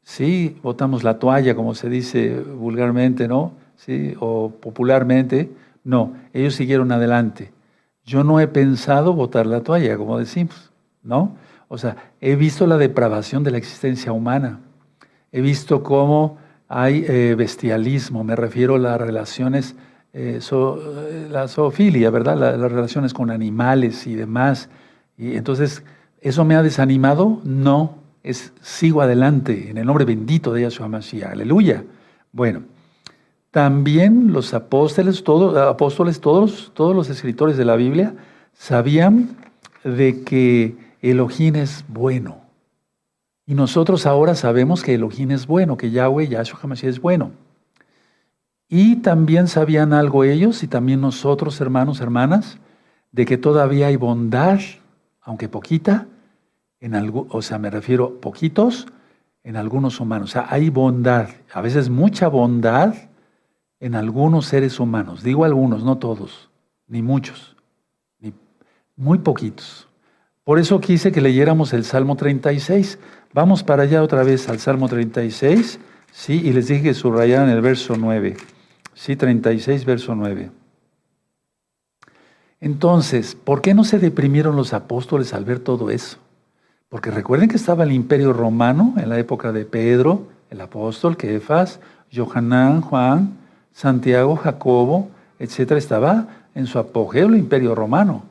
Sí, 0.02 0.56
botamos 0.62 1.04
la 1.04 1.18
toalla, 1.18 1.54
como 1.54 1.74
se 1.74 1.90
dice 1.90 2.40
vulgarmente, 2.40 3.28
¿no? 3.28 3.52
Sí, 3.76 4.14
o 4.20 4.50
popularmente. 4.50 5.50
No, 5.84 6.14
ellos 6.32 6.54
siguieron 6.54 6.92
adelante. 6.92 7.52
Yo 8.04 8.24
no 8.24 8.40
he 8.40 8.48
pensado 8.48 9.12
botar 9.12 9.46
la 9.46 9.60
toalla, 9.60 9.98
como 9.98 10.18
decimos, 10.18 10.72
¿no? 11.02 11.36
O 11.68 11.76
sea, 11.76 11.96
he 12.22 12.36
visto 12.36 12.66
la 12.66 12.78
depravación 12.78 13.44
de 13.44 13.50
la 13.50 13.58
existencia 13.58 14.12
humana. 14.12 14.60
He 15.32 15.40
visto 15.40 15.82
cómo 15.82 16.38
hay 16.68 17.04
eh, 17.08 17.34
bestialismo, 17.36 18.24
me 18.24 18.36
refiero 18.36 18.76
a 18.76 18.78
las 18.78 19.00
relaciones, 19.00 19.74
eh, 20.12 20.40
eh, 20.40 21.28
la 21.30 21.48
zoofilia, 21.48 22.10
¿verdad? 22.10 22.36
las 22.36 22.72
relaciones 22.72 23.14
con 23.14 23.30
animales 23.30 24.06
y 24.06 24.14
demás. 24.14 24.68
Y 25.16 25.36
entonces, 25.36 25.82
¿eso 26.20 26.44
me 26.44 26.54
ha 26.54 26.62
desanimado? 26.62 27.40
No, 27.44 27.94
es, 28.22 28.52
sigo 28.60 29.00
adelante 29.02 29.70
en 29.70 29.78
el 29.78 29.86
nombre 29.86 30.04
bendito 30.04 30.52
de 30.52 30.62
Yahshua 30.62 30.88
Mashiach. 30.88 31.32
Aleluya. 31.32 31.84
Bueno, 32.32 32.62
también 33.50 34.32
los 34.32 34.52
apóstoles, 34.52 35.24
todos, 35.24 35.56
apóstoles 35.56 36.20
todos, 36.20 36.70
todos 36.74 36.94
los 36.94 37.08
escritores 37.08 37.56
de 37.56 37.64
la 37.64 37.76
Biblia 37.76 38.14
sabían 38.52 39.36
de 39.84 40.22
que 40.22 40.76
Elohim 41.00 41.56
es 41.56 41.84
bueno. 41.88 42.47
Y 43.48 43.54
nosotros 43.54 44.04
ahora 44.04 44.34
sabemos 44.34 44.82
que 44.82 44.92
Elohim 44.92 45.30
es 45.30 45.46
bueno, 45.46 45.78
que 45.78 45.90
Yahweh, 45.90 46.28
Yahshua 46.28 46.60
HaMashiach 46.62 46.90
es 46.90 47.00
bueno. 47.00 47.30
Y 48.68 48.96
también 48.96 49.48
sabían 49.48 49.94
algo 49.94 50.22
ellos 50.22 50.62
y 50.62 50.68
también 50.68 51.00
nosotros, 51.00 51.58
hermanos, 51.62 52.02
hermanas, 52.02 52.58
de 53.10 53.24
que 53.24 53.38
todavía 53.38 53.86
hay 53.86 53.96
bondad, 53.96 54.60
aunque 55.22 55.48
poquita, 55.48 56.08
en 56.80 56.94
algo, 56.94 57.26
o 57.30 57.40
sea, 57.40 57.58
me 57.58 57.70
refiero 57.70 58.20
poquitos, 58.20 58.86
en 59.44 59.56
algunos 59.56 59.98
humanos. 59.98 60.28
O 60.28 60.32
sea, 60.34 60.46
hay 60.50 60.68
bondad, 60.68 61.30
a 61.50 61.62
veces 61.62 61.88
mucha 61.88 62.28
bondad 62.28 62.94
en 63.80 63.94
algunos 63.94 64.44
seres 64.44 64.78
humanos. 64.78 65.22
Digo 65.22 65.46
algunos, 65.46 65.84
no 65.84 65.96
todos, 65.96 66.50
ni 66.86 67.00
muchos, 67.00 67.56
ni 68.20 68.34
muy 68.94 69.16
poquitos. 69.16 69.87
Por 70.48 70.58
eso 70.58 70.80
quise 70.80 71.12
que 71.12 71.20
leyéramos 71.20 71.74
el 71.74 71.84
Salmo 71.84 72.16
36. 72.16 72.98
Vamos 73.34 73.62
para 73.62 73.82
allá 73.82 74.02
otra 74.02 74.22
vez 74.22 74.48
al 74.48 74.58
Salmo 74.60 74.88
36, 74.88 75.78
¿sí? 76.10 76.40
Y 76.42 76.54
les 76.54 76.68
dije 76.68 76.84
que 76.84 76.94
subrayaran 76.94 77.50
el 77.50 77.60
verso 77.60 77.96
9. 77.98 78.34
Sí, 78.94 79.14
36, 79.14 79.84
verso 79.84 80.14
9. 80.14 80.50
Entonces, 82.62 83.34
¿por 83.34 83.60
qué 83.60 83.74
no 83.74 83.84
se 83.84 83.98
deprimieron 83.98 84.56
los 84.56 84.72
apóstoles 84.72 85.34
al 85.34 85.44
ver 85.44 85.58
todo 85.58 85.90
eso? 85.90 86.16
Porque 86.88 87.10
recuerden 87.10 87.50
que 87.50 87.56
estaba 87.56 87.84
el 87.84 87.92
imperio 87.92 88.32
romano 88.32 88.94
en 88.96 89.10
la 89.10 89.18
época 89.18 89.52
de 89.52 89.66
Pedro, 89.66 90.28
el 90.48 90.62
apóstol, 90.62 91.18
Kefas, 91.18 91.78
Johanán, 92.10 92.80
Juan, 92.80 93.36
Santiago, 93.74 94.34
Jacobo, 94.36 95.10
etcétera, 95.38 95.76
estaba 95.76 96.26
en 96.54 96.66
su 96.66 96.78
apogeo 96.78 97.26
el 97.26 97.36
imperio 97.36 97.74
romano. 97.74 98.27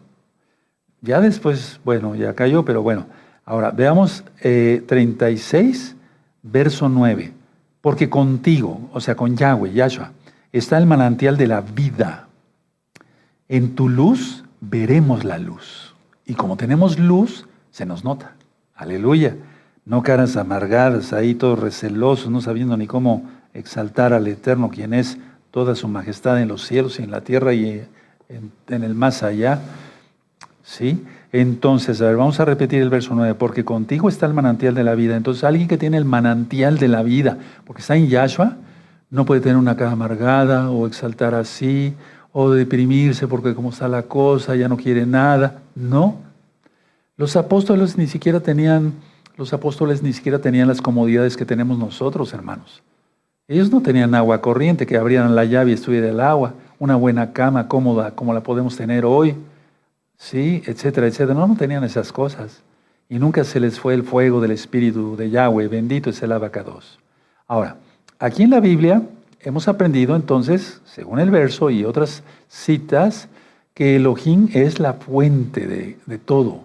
Ya 1.01 1.21
después, 1.21 1.79
bueno, 1.83 2.15
ya 2.15 2.33
cayó, 2.33 2.65
pero 2.65 2.81
bueno, 2.81 3.05
Ahora, 3.47 3.71
veamos 3.71 4.25
36, 4.41 5.95
eh, 5.95 6.05
verso 6.43 6.89
9. 6.89 7.31
Porque 7.79 8.09
contigo, 8.09 8.89
o 8.91 8.99
sea, 8.99 9.15
con 9.15 9.37
Yahweh, 9.37 9.71
Yahshua, 9.71 10.11
está 10.51 10.77
el 10.77 10.85
manantial 10.85 11.37
de 11.37 11.47
la 11.47 11.61
vida. 11.61 12.27
En 13.47 13.73
tu 13.73 13.87
luz 13.87 14.43
veremos 14.59 15.23
la 15.23 15.37
luz. 15.37 15.95
Y 16.25 16.33
como 16.33 16.57
tenemos 16.57 16.99
luz, 16.99 17.47
se 17.71 17.85
nos 17.85 18.03
nota. 18.03 18.35
Aleluya. 18.75 19.37
No 19.85 20.03
caras 20.03 20.35
amargadas, 20.35 21.13
ahí 21.13 21.33
todos 21.33 21.57
recelosos, 21.57 22.29
no 22.29 22.41
sabiendo 22.41 22.75
ni 22.75 22.85
cómo 22.85 23.29
exaltar 23.53 24.11
al 24.11 24.27
Eterno, 24.27 24.69
quien 24.69 24.93
es 24.93 25.17
toda 25.51 25.75
su 25.75 25.87
majestad 25.87 26.41
en 26.41 26.49
los 26.49 26.67
cielos 26.67 26.99
y 26.99 27.03
en 27.03 27.11
la 27.11 27.21
tierra 27.21 27.53
y 27.53 27.87
en 28.27 28.83
el 28.83 28.93
más 28.93 29.23
allá. 29.23 29.61
¿Sí? 30.67 31.01
Entonces, 31.31 32.01
a 32.01 32.07
ver, 32.07 32.17
vamos 32.17 32.41
a 32.41 32.45
repetir 32.45 32.81
el 32.81 32.89
verso 32.89 33.15
9, 33.15 33.35
porque 33.35 33.63
contigo 33.63 34.09
está 34.09 34.25
el 34.25 34.33
manantial 34.33 34.75
de 34.75 34.83
la 34.83 34.95
vida. 34.95 35.15
Entonces, 35.15 35.45
alguien 35.45 35.69
que 35.69 35.77
tiene 35.77 35.95
el 35.95 36.03
manantial 36.03 36.77
de 36.77 36.89
la 36.89 37.03
vida, 37.03 37.37
porque 37.65 37.81
está 37.81 37.95
en 37.95 38.09
Yahshua, 38.09 38.57
no 39.09 39.25
puede 39.25 39.39
tener 39.39 39.55
una 39.55 39.77
cara 39.77 39.91
amargada 39.91 40.69
o 40.69 40.85
exaltar 40.85 41.35
así, 41.35 41.93
o 42.33 42.51
deprimirse 42.51 43.29
porque 43.29 43.55
como 43.55 43.69
está 43.69 43.87
la 43.87 44.03
cosa, 44.03 44.57
ya 44.57 44.67
no 44.67 44.75
quiere 44.75 45.05
nada. 45.05 45.61
No. 45.73 46.17
Los 47.15 47.37
apóstoles 47.37 47.97
ni 47.97 48.07
siquiera 48.07 48.41
tenían, 48.41 48.91
los 49.37 49.53
apóstoles 49.53 50.03
ni 50.03 50.11
siquiera 50.11 50.39
tenían 50.39 50.67
las 50.67 50.81
comodidades 50.81 51.37
que 51.37 51.45
tenemos 51.45 51.79
nosotros, 51.79 52.33
hermanos. 52.33 52.83
Ellos 53.47 53.71
no 53.71 53.81
tenían 53.81 54.13
agua 54.13 54.41
corriente, 54.41 54.85
que 54.85 54.97
abrieran 54.97 55.33
la 55.33 55.45
llave 55.45 55.71
y 55.71 55.75
estuviera 55.75 56.09
el 56.09 56.19
agua, 56.19 56.55
una 56.77 56.97
buena 56.97 57.31
cama 57.31 57.69
cómoda 57.69 58.11
como 58.11 58.33
la 58.33 58.43
podemos 58.43 58.75
tener 58.75 59.05
hoy. 59.05 59.33
Sí, 60.17 60.63
etcétera, 60.65 61.07
etcétera. 61.07 61.33
No, 61.33 61.47
no 61.47 61.55
tenían 61.55 61.83
esas 61.83 62.11
cosas. 62.11 62.63
Y 63.09 63.19
nunca 63.19 63.43
se 63.43 63.59
les 63.59 63.79
fue 63.79 63.93
el 63.93 64.03
fuego 64.03 64.41
del 64.41 64.51
Espíritu 64.51 65.15
de 65.15 65.29
Yahweh. 65.29 65.67
Bendito 65.67 66.09
es 66.09 66.21
el 66.21 66.31
abacados. 66.31 66.99
Ahora, 67.47 67.77
aquí 68.19 68.43
en 68.43 68.49
la 68.49 68.59
Biblia 68.59 69.01
hemos 69.39 69.67
aprendido 69.67 70.15
entonces, 70.15 70.81
según 70.85 71.19
el 71.19 71.31
verso 71.31 71.69
y 71.69 71.85
otras 71.85 72.23
citas, 72.49 73.29
que 73.73 73.95
Elohim 73.95 74.49
es 74.53 74.79
la 74.79 74.93
fuente 74.93 75.67
de, 75.67 76.17
todo. 76.17 76.61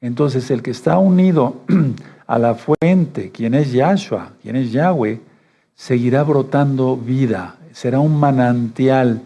Entonces, 0.00 0.50
el 0.50 0.60
que 0.60 0.72
está 0.72 0.98
unido 0.98 1.62
a 2.26 2.38
la 2.38 2.56
fuente, 2.56 3.30
quien 3.30 3.54
es 3.54 3.72
Yahshua, 3.72 4.32
quien 4.42 4.56
es 4.56 4.72
Yahweh, 4.72 5.20
seguirá 5.76 6.24
brotando 6.24 6.96
vida, 6.96 7.56
será 7.72 8.00
un 8.00 8.18
manantial, 8.18 9.22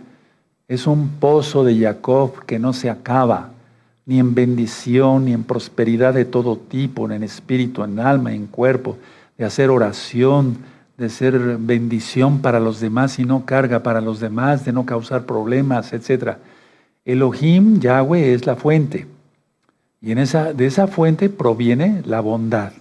es 0.69 0.87
un 0.87 1.09
pozo 1.19 1.64
de 1.64 1.79
Jacob 1.79 2.45
que 2.45 2.59
no 2.59 2.75
se 2.75 2.91
acaba 2.91 3.50
ni 4.04 4.18
en 4.18 4.35
bendición, 4.35 5.26
ni 5.26 5.32
en 5.32 5.44
prosperidad 5.44 6.14
de 6.14 6.25
todo 6.25 6.56
tipo, 6.56 7.11
en 7.11 7.23
espíritu, 7.23 7.85
en 7.85 7.99
alma, 8.00 8.32
en 8.32 8.47
cuerpo, 8.47 8.99
de 9.38 9.44
hacer 9.44 9.71
oración, 9.71 10.59
de 10.97 11.09
ser 11.09 11.38
bendición 11.59 12.40
para 12.40 12.61
los 12.61 12.80
demás 12.80 13.18
y 13.18 13.25
no 13.25 13.44
carga 13.47 13.82
para 13.82 14.00
los 14.00 14.21
demás, 14.21 14.64
de 14.64 14.73
no 14.73 14.85
causar 14.85 15.25
problemas, 15.25 15.92
etc. 15.92 16.37
Elohim, 17.04 17.80
Yahweh, 17.80 18.35
es 18.35 18.47
la 18.47 18.56
fuente. 18.56 19.06
Y 20.00 20.12
en 20.12 20.18
esa, 20.18 20.52
de 20.52 20.66
esa 20.66 20.88
fuente 20.88 21.28
proviene 21.28 22.02
la 22.04 22.21
bondad. 22.21 22.73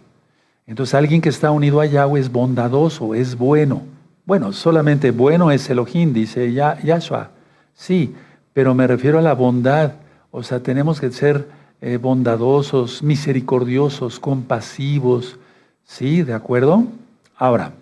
Entonces 0.66 0.96
alguien 0.96 1.22
que 1.22 1.30
está 1.30 1.52
unido 1.52 1.82
a 1.82 1.86
Yahweh 1.86 2.20
es 2.20 2.32
bondadoso, 2.32 3.14
es 3.14 3.38
bueno. 3.38 3.84
Bueno, 4.26 4.54
solamente 4.54 5.12
bueno 5.12 5.52
es 5.52 5.70
Elohim, 5.70 6.14
dice 6.14 6.54
Yahshua. 6.54 7.32
Sí, 7.74 8.16
pero 8.54 8.74
me 8.74 8.88
refiero 8.88 9.20
a 9.20 9.22
la 9.22 9.34
bondad. 9.34 9.94
O 10.32 10.44
sea, 10.44 10.64
tenemos 10.64 11.00
que 11.00 11.12
ser 11.12 11.48
eh, 11.82 11.98
bondadosos, 11.98 13.04
misericordiosos, 13.04 14.20
compasivos. 14.20 15.38
¿Sí? 15.84 16.24
¿De 16.24 16.34
acuerdo? 16.34 16.86
Ahora, 17.36 17.74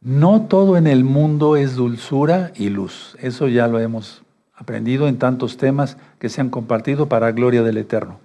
no 0.00 0.42
todo 0.42 0.76
en 0.76 0.86
el 0.86 1.02
mundo 1.02 1.56
es 1.56 1.74
dulzura 1.74 2.52
y 2.54 2.68
luz. 2.68 3.16
Eso 3.20 3.48
ya 3.48 3.66
lo 3.66 3.80
hemos 3.80 4.22
aprendido 4.54 5.08
en 5.08 5.18
tantos 5.18 5.56
temas 5.56 5.96
que 6.20 6.28
se 6.28 6.40
han 6.40 6.50
compartido 6.50 7.08
para 7.08 7.32
gloria 7.32 7.62
del 7.62 7.78
Eterno. 7.78 8.20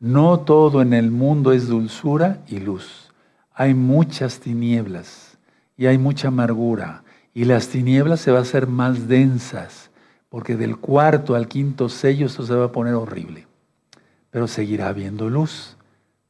No 0.00 0.40
todo 0.40 0.82
en 0.82 0.94
el 0.94 1.12
mundo 1.12 1.52
es 1.52 1.68
dulzura 1.68 2.38
y 2.48 2.58
luz. 2.58 3.12
Hay 3.54 3.74
muchas 3.74 4.40
tinieblas 4.40 5.38
y 5.76 5.86
hay 5.86 5.96
mucha 5.96 6.28
amargura. 6.28 7.04
Y 7.34 7.44
las 7.44 7.68
tinieblas 7.68 8.20
se 8.20 8.32
van 8.32 8.40
a 8.40 8.42
hacer 8.42 8.66
más 8.66 9.06
densas, 9.06 9.91
porque 10.32 10.56
del 10.56 10.78
cuarto 10.78 11.34
al 11.34 11.46
quinto 11.46 11.90
sello 11.90 12.24
esto 12.24 12.42
se 12.46 12.54
va 12.54 12.64
a 12.64 12.72
poner 12.72 12.94
horrible. 12.94 13.46
Pero 14.30 14.48
seguirá 14.48 14.88
habiendo 14.88 15.28
luz, 15.28 15.76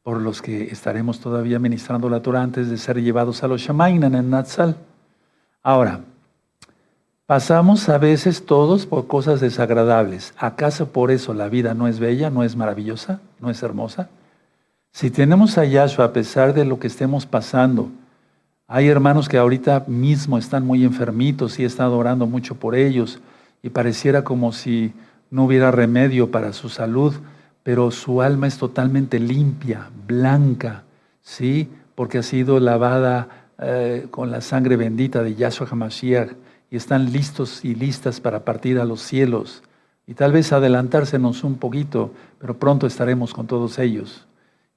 por 0.02 0.20
los 0.20 0.42
que 0.42 0.64
estaremos 0.64 1.20
todavía 1.20 1.60
ministrando 1.60 2.10
la 2.10 2.20
Torah 2.20 2.42
antes 2.42 2.68
de 2.68 2.78
ser 2.78 3.00
llevados 3.00 3.44
a 3.44 3.46
los 3.46 3.60
Shamainan 3.60 4.16
en 4.16 4.28
Natsal. 4.28 4.74
Ahora, 5.62 6.00
pasamos 7.26 7.88
a 7.88 7.98
veces 7.98 8.44
todos 8.44 8.86
por 8.86 9.06
cosas 9.06 9.40
desagradables. 9.40 10.34
¿Acaso 10.36 10.88
por 10.88 11.12
eso 11.12 11.32
la 11.32 11.48
vida 11.48 11.72
no 11.72 11.86
es 11.86 12.00
bella, 12.00 12.28
no 12.28 12.42
es 12.42 12.56
maravillosa, 12.56 13.20
no 13.38 13.50
es 13.50 13.62
hermosa? 13.62 14.08
Si 14.90 15.12
tenemos 15.12 15.58
a 15.58 15.64
Yahshua 15.64 16.06
a 16.06 16.12
pesar 16.12 16.54
de 16.54 16.64
lo 16.64 16.80
que 16.80 16.88
estemos 16.88 17.24
pasando, 17.24 17.88
hay 18.66 18.88
hermanos 18.88 19.28
que 19.28 19.38
ahorita 19.38 19.84
mismo 19.86 20.38
están 20.38 20.66
muy 20.66 20.84
enfermitos 20.84 21.60
y 21.60 21.62
he 21.62 21.66
estado 21.66 21.96
orando 21.96 22.26
mucho 22.26 22.56
por 22.56 22.74
ellos 22.74 23.20
y 23.62 23.70
pareciera 23.70 24.24
como 24.24 24.52
si 24.52 24.92
no 25.30 25.44
hubiera 25.44 25.70
remedio 25.70 26.30
para 26.30 26.52
su 26.52 26.68
salud, 26.68 27.14
pero 27.62 27.90
su 27.90 28.22
alma 28.22 28.46
es 28.46 28.58
totalmente 28.58 29.18
limpia, 29.18 29.90
blanca, 30.06 30.82
¿sí? 31.22 31.68
Porque 31.94 32.18
ha 32.18 32.22
sido 32.22 32.58
lavada 32.60 33.48
eh, 33.58 34.06
con 34.10 34.30
la 34.30 34.40
sangre 34.40 34.76
bendita 34.76 35.22
de 35.22 35.34
Yahshua 35.34 35.68
HaMashiach 35.70 36.32
y 36.70 36.76
están 36.76 37.12
listos 37.12 37.64
y 37.64 37.74
listas 37.74 38.20
para 38.20 38.44
partir 38.44 38.78
a 38.78 38.84
los 38.84 39.00
cielos 39.00 39.62
y 40.06 40.14
tal 40.14 40.32
vez 40.32 40.52
adelantársenos 40.52 41.44
un 41.44 41.56
poquito, 41.56 42.12
pero 42.38 42.58
pronto 42.58 42.86
estaremos 42.86 43.32
con 43.32 43.46
todos 43.46 43.78
ellos. 43.78 44.26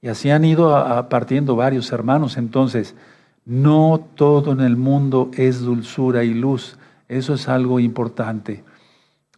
Y 0.00 0.08
así 0.08 0.30
han 0.30 0.44
ido 0.44 1.08
partiendo 1.08 1.56
varios 1.56 1.90
hermanos. 1.90 2.36
Entonces, 2.36 2.94
no 3.44 4.06
todo 4.14 4.52
en 4.52 4.60
el 4.60 4.76
mundo 4.76 5.30
es 5.34 5.60
dulzura 5.60 6.22
y 6.22 6.32
luz. 6.32 6.78
Eso 7.08 7.34
es 7.34 7.48
algo 7.48 7.80
importante. 7.80 8.62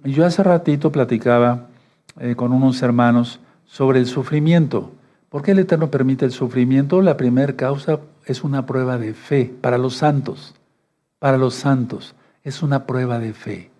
Yo 0.04 0.24
hace 0.24 0.44
ratito 0.44 0.92
platicaba 0.92 1.66
eh, 2.20 2.36
con 2.36 2.52
unos 2.52 2.82
hermanos 2.82 3.40
sobre 3.66 3.98
el 3.98 4.06
sufrimiento. 4.06 4.92
¿Por 5.28 5.42
qué 5.42 5.50
el 5.50 5.58
Eterno 5.58 5.90
permite 5.90 6.24
el 6.24 6.30
sufrimiento? 6.30 7.02
La 7.02 7.16
primera 7.16 7.54
causa 7.54 7.98
es 8.24 8.44
una 8.44 8.64
prueba 8.64 8.96
de 8.96 9.12
fe 9.12 9.52
para 9.60 9.76
los 9.76 9.96
santos. 9.96 10.54
Para 11.18 11.36
los 11.36 11.54
santos 11.54 12.14
es 12.44 12.62
una 12.62 12.86
prueba 12.86 13.18
de 13.18 13.32
fe. 13.32 13.70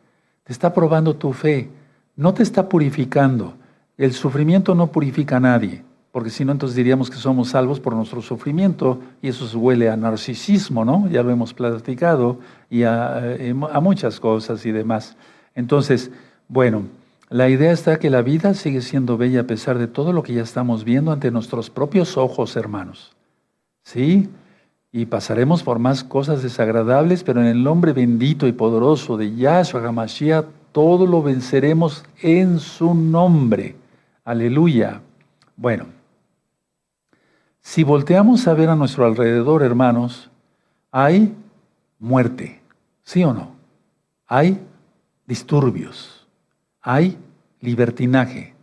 Te 0.42 0.52
está 0.52 0.74
probando 0.74 1.14
tu 1.14 1.32
fe, 1.32 1.70
no 2.16 2.34
te 2.34 2.42
está 2.42 2.68
purificando. 2.68 3.54
El 3.96 4.12
sufrimiento 4.12 4.74
no 4.74 4.88
purifica 4.88 5.36
a 5.36 5.40
nadie, 5.40 5.84
porque 6.10 6.30
si 6.30 6.44
no, 6.44 6.50
entonces 6.50 6.74
diríamos 6.74 7.10
que 7.10 7.16
somos 7.16 7.50
salvos 7.50 7.78
por 7.78 7.94
nuestro 7.94 8.22
sufrimiento 8.22 9.00
y 9.22 9.28
eso 9.28 9.46
huele 9.56 9.88
a 9.88 9.96
narcisismo, 9.96 10.84
¿no? 10.84 11.08
Ya 11.08 11.22
lo 11.22 11.30
hemos 11.30 11.54
platicado 11.54 12.40
y 12.68 12.82
a, 12.82 13.20
eh, 13.22 13.54
a 13.72 13.80
muchas 13.80 14.18
cosas 14.18 14.66
y 14.66 14.72
demás. 14.72 15.16
Entonces, 15.58 16.12
bueno, 16.46 16.84
la 17.30 17.48
idea 17.48 17.72
está 17.72 17.98
que 17.98 18.10
la 18.10 18.22
vida 18.22 18.54
sigue 18.54 18.80
siendo 18.80 19.16
bella 19.16 19.40
a 19.40 19.46
pesar 19.48 19.76
de 19.76 19.88
todo 19.88 20.12
lo 20.12 20.22
que 20.22 20.32
ya 20.32 20.42
estamos 20.42 20.84
viendo 20.84 21.10
ante 21.10 21.32
nuestros 21.32 21.68
propios 21.68 22.16
ojos, 22.16 22.54
hermanos. 22.54 23.16
¿Sí? 23.82 24.28
Y 24.92 25.06
pasaremos 25.06 25.64
por 25.64 25.80
más 25.80 26.04
cosas 26.04 26.44
desagradables, 26.44 27.24
pero 27.24 27.40
en 27.40 27.48
el 27.48 27.64
nombre 27.64 27.92
bendito 27.92 28.46
y 28.46 28.52
poderoso 28.52 29.16
de 29.16 29.34
Yahshua 29.34 29.84
HaMashiach, 29.84 30.44
todo 30.70 31.06
lo 31.08 31.24
venceremos 31.24 32.04
en 32.22 32.60
su 32.60 32.94
nombre. 32.94 33.74
Aleluya. 34.24 35.00
Bueno, 35.56 35.86
si 37.60 37.82
volteamos 37.82 38.46
a 38.46 38.54
ver 38.54 38.68
a 38.68 38.76
nuestro 38.76 39.04
alrededor, 39.04 39.64
hermanos, 39.64 40.30
hay 40.92 41.34
muerte, 41.98 42.60
¿sí 43.02 43.24
o 43.24 43.34
no? 43.34 43.56
Hay 44.28 44.60
disturbios 45.28 46.18
hay 46.80 47.18
libertinaje 47.60 48.54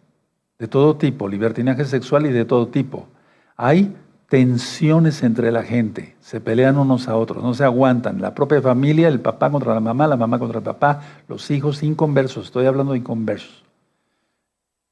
de 0.57 0.67
todo 0.67 0.95
tipo, 0.95 1.27
libertinaje 1.27 1.85
sexual 1.85 2.25
y 2.25 2.31
de 2.31 2.43
todo 2.43 2.69
tipo. 2.69 3.07
Hay 3.55 3.95
tensiones 4.29 5.21
entre 5.21 5.51
la 5.51 5.61
gente, 5.61 6.15
se 6.21 6.41
pelean 6.41 6.79
unos 6.79 7.07
a 7.07 7.15
otros, 7.15 7.43
no 7.43 7.53
se 7.53 7.63
aguantan. 7.63 8.19
La 8.19 8.33
propia 8.33 8.63
familia, 8.63 9.07
el 9.09 9.19
papá 9.19 9.51
contra 9.51 9.75
la 9.75 9.79
mamá, 9.79 10.07
la 10.07 10.17
mamá 10.17 10.39
contra 10.39 10.57
el 10.57 10.63
papá, 10.63 11.01
los 11.27 11.51
hijos 11.51 11.83
inconversos, 11.83 12.45
estoy 12.45 12.65
hablando 12.65 12.93
de 12.93 12.99
inconversos. 12.99 13.63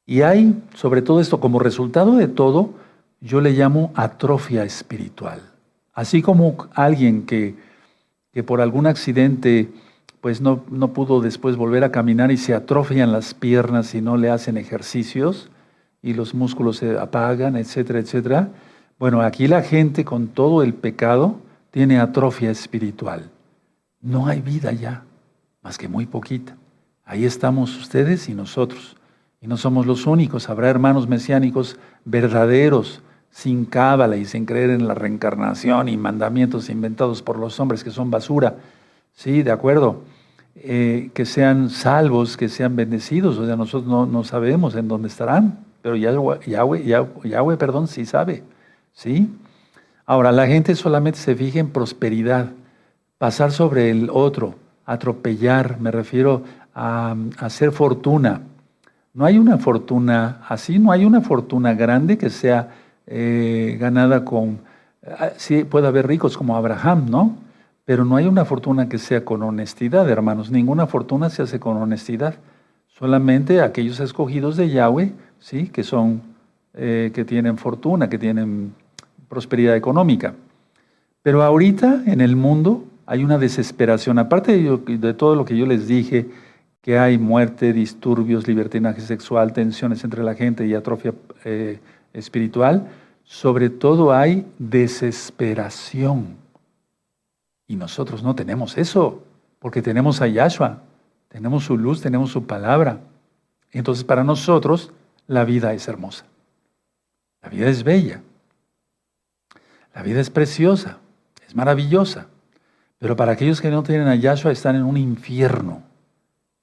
Y 0.05 0.21
hay, 0.21 0.61
sobre 0.75 1.01
todo 1.01 1.21
esto, 1.21 1.39
como 1.39 1.57
resultado 1.57 2.13
de 2.17 2.27
todo, 2.27 2.75
yo 3.19 3.41
le 3.41 3.51
llamo 3.51 3.91
atrofia 3.95 4.63
espiritual. 4.63 5.41
Así 5.93 6.21
como 6.21 6.67
alguien 6.75 7.25
que, 7.25 7.55
que 8.31 8.43
por 8.43 8.61
algún 8.61 8.85
accidente 8.85 9.71
pues 10.23 10.39
no, 10.39 10.63
no, 10.71 10.93
pudo 10.93 11.19
después 11.19 11.57
volver 11.57 11.83
a 11.83 11.91
caminar 11.91 12.31
y 12.31 12.37
se 12.37 12.53
atrofian 12.53 13.11
las 13.11 13.33
piernas 13.33 13.93
y 13.93 13.99
no 13.99 14.15
le 14.15 14.29
hacen 14.29 14.55
ejercicios 14.55 15.49
y 16.01 16.13
los 16.13 16.33
músculos 16.33 16.77
se 16.77 16.97
apagan, 16.97 17.57
etcétera, 17.57 17.99
etcétera. 17.99 18.47
Bueno, 18.97 19.21
aquí 19.21 19.49
la 19.49 19.63
gente 19.63 20.05
con 20.05 20.29
todo 20.29 20.63
el 20.63 20.75
pecado 20.75 21.41
tiene 21.71 21.99
atrofia 21.99 22.51
espiritual. 22.51 23.31
No 23.99 24.25
hay 24.27 24.39
vida 24.39 24.71
ya, 24.71 25.03
más 25.61 25.77
que 25.77 25.89
muy 25.89 26.05
poquita. 26.05 26.55
Ahí 27.03 27.25
estamos 27.25 27.77
ustedes 27.77 28.29
y 28.29 28.33
nosotros. 28.33 28.95
Y 29.41 29.47
no 29.47 29.57
somos 29.57 29.85
los 29.85 30.07
únicos. 30.07 30.47
Habrá 30.47 30.69
hermanos 30.69 31.05
mesiánicos 31.05 31.77
verdaderos, 32.05 33.01
sin 33.29 33.65
cábala 33.65 34.15
y 34.15 34.23
sin 34.23 34.45
creer 34.45 34.69
en 34.69 34.87
la 34.87 34.93
reencarnación 34.93 35.89
y 35.89 35.97
mandamientos 35.97 36.69
inventados 36.69 37.21
por 37.21 37.37
los 37.37 37.59
hombres 37.59 37.83
que 37.83 37.91
son 37.91 38.09
basura. 38.09 38.55
Sí, 39.11 39.43
de 39.43 39.51
acuerdo. 39.51 40.12
Eh, 40.55 41.09
que 41.15 41.25
sean 41.25 41.71
salvos, 41.71 42.37
que 42.37 42.47
sean 42.47 42.75
bendecidos. 42.75 43.37
O 43.37 43.45
sea, 43.45 43.55
nosotros 43.55 44.07
no, 44.07 44.23
sabemos 44.23 44.75
en 44.75 44.87
dónde 44.87 45.07
estarán, 45.07 45.59
pero 45.81 45.95
Yahweh, 45.95 46.39
Yahweh, 46.45 46.83
Yahweh, 47.23 47.57
perdón, 47.57 47.87
sí 47.87 48.05
sabe. 48.05 48.43
¿Sí? 48.93 49.29
Ahora, 50.05 50.31
la 50.31 50.45
gente 50.45 50.75
solamente 50.75 51.17
se 51.17 51.35
fija 51.35 51.59
en 51.59 51.71
prosperidad, 51.71 52.51
pasar 53.17 53.51
sobre 53.51 53.89
el 53.89 54.09
otro, 54.11 54.55
atropellar, 54.85 55.79
me 55.79 55.91
refiero 55.91 56.43
a, 56.75 57.15
hacer 57.39 57.71
fortuna. 57.71 58.41
No 59.13 59.25
hay 59.25 59.39
una 59.39 59.57
fortuna 59.57 60.41
así, 60.47 60.77
no 60.77 60.91
hay 60.91 61.05
una 61.05 61.21
fortuna 61.21 61.73
grande 61.73 62.17
que 62.17 62.29
sea 62.29 62.69
eh, 63.07 63.77
ganada 63.79 64.23
con... 64.23 64.59
Ah, 65.05 65.29
sí, 65.37 65.63
puede 65.63 65.87
haber 65.87 66.07
ricos 66.07 66.37
como 66.37 66.55
Abraham, 66.55 67.07
¿no? 67.09 67.37
Pero 67.85 68.05
no 68.05 68.15
hay 68.15 68.27
una 68.27 68.45
fortuna 68.45 68.87
que 68.87 68.97
sea 68.97 69.25
con 69.25 69.43
honestidad, 69.43 70.09
hermanos. 70.09 70.51
Ninguna 70.51 70.87
fortuna 70.87 71.29
se 71.29 71.41
hace 71.41 71.59
con 71.59 71.77
honestidad. 71.77 72.35
Solamente 72.87 73.61
aquellos 73.61 73.99
escogidos 73.99 74.55
de 74.55 74.69
Yahweh, 74.69 75.11
sí, 75.39 75.67
que 75.67 75.83
son, 75.83 76.21
eh, 76.73 77.11
que 77.13 77.25
tienen 77.25 77.57
fortuna, 77.57 78.07
que 78.07 78.17
tienen 78.17 78.73
prosperidad 79.27 79.75
económica. 79.75 80.33
Pero 81.23 81.43
ahorita 81.43 82.03
en 82.05 82.21
el 82.21 82.35
mundo 82.35 82.85
hay 83.05 83.23
una 83.23 83.37
desesperación. 83.37 84.17
Aparte 84.19 84.57
de, 84.57 85.13
todo 85.13 85.35
lo 85.35 85.43
que 85.43 85.57
yo 85.57 85.65
les 85.65 85.87
dije, 85.87 86.29
que 86.81 86.99
hay 86.99 87.17
muerte, 87.17 87.73
disturbios, 87.73 88.47
libertinaje 88.47 89.01
sexual, 89.01 89.53
tensiones 89.53 90.03
entre 90.03 90.23
la 90.23 90.35
gente 90.35 90.67
y 90.67 90.73
atrofia 90.73 91.13
eh, 91.43 91.79
espiritual, 92.13 92.87
sobre 93.23 93.69
todo 93.69 94.13
hay 94.13 94.45
desesperación. 94.59 96.42
Y 97.67 97.75
nosotros 97.75 98.23
no 98.23 98.35
tenemos 98.35 98.77
eso, 98.77 99.23
porque 99.59 99.81
tenemos 99.81 100.21
a 100.21 100.27
Yahshua, 100.27 100.81
tenemos 101.29 101.65
su 101.65 101.77
luz, 101.77 102.01
tenemos 102.01 102.31
su 102.31 102.45
palabra. 102.45 102.99
Entonces 103.71 104.03
para 104.03 104.23
nosotros 104.23 104.91
la 105.27 105.45
vida 105.45 105.73
es 105.73 105.87
hermosa. 105.87 106.25
La 107.41 107.49
vida 107.49 107.67
es 107.67 107.83
bella. 107.83 108.21
La 109.93 110.01
vida 110.01 110.19
es 110.19 110.29
preciosa, 110.29 110.97
es 111.47 111.55
maravillosa. 111.55 112.27
Pero 112.99 113.15
para 113.15 113.33
aquellos 113.33 113.61
que 113.61 113.69
no 113.69 113.83
tienen 113.83 114.07
a 114.07 114.15
Yahshua 114.15 114.51
están 114.51 114.75
en 114.75 114.83
un 114.83 114.97
infierno. 114.97 115.83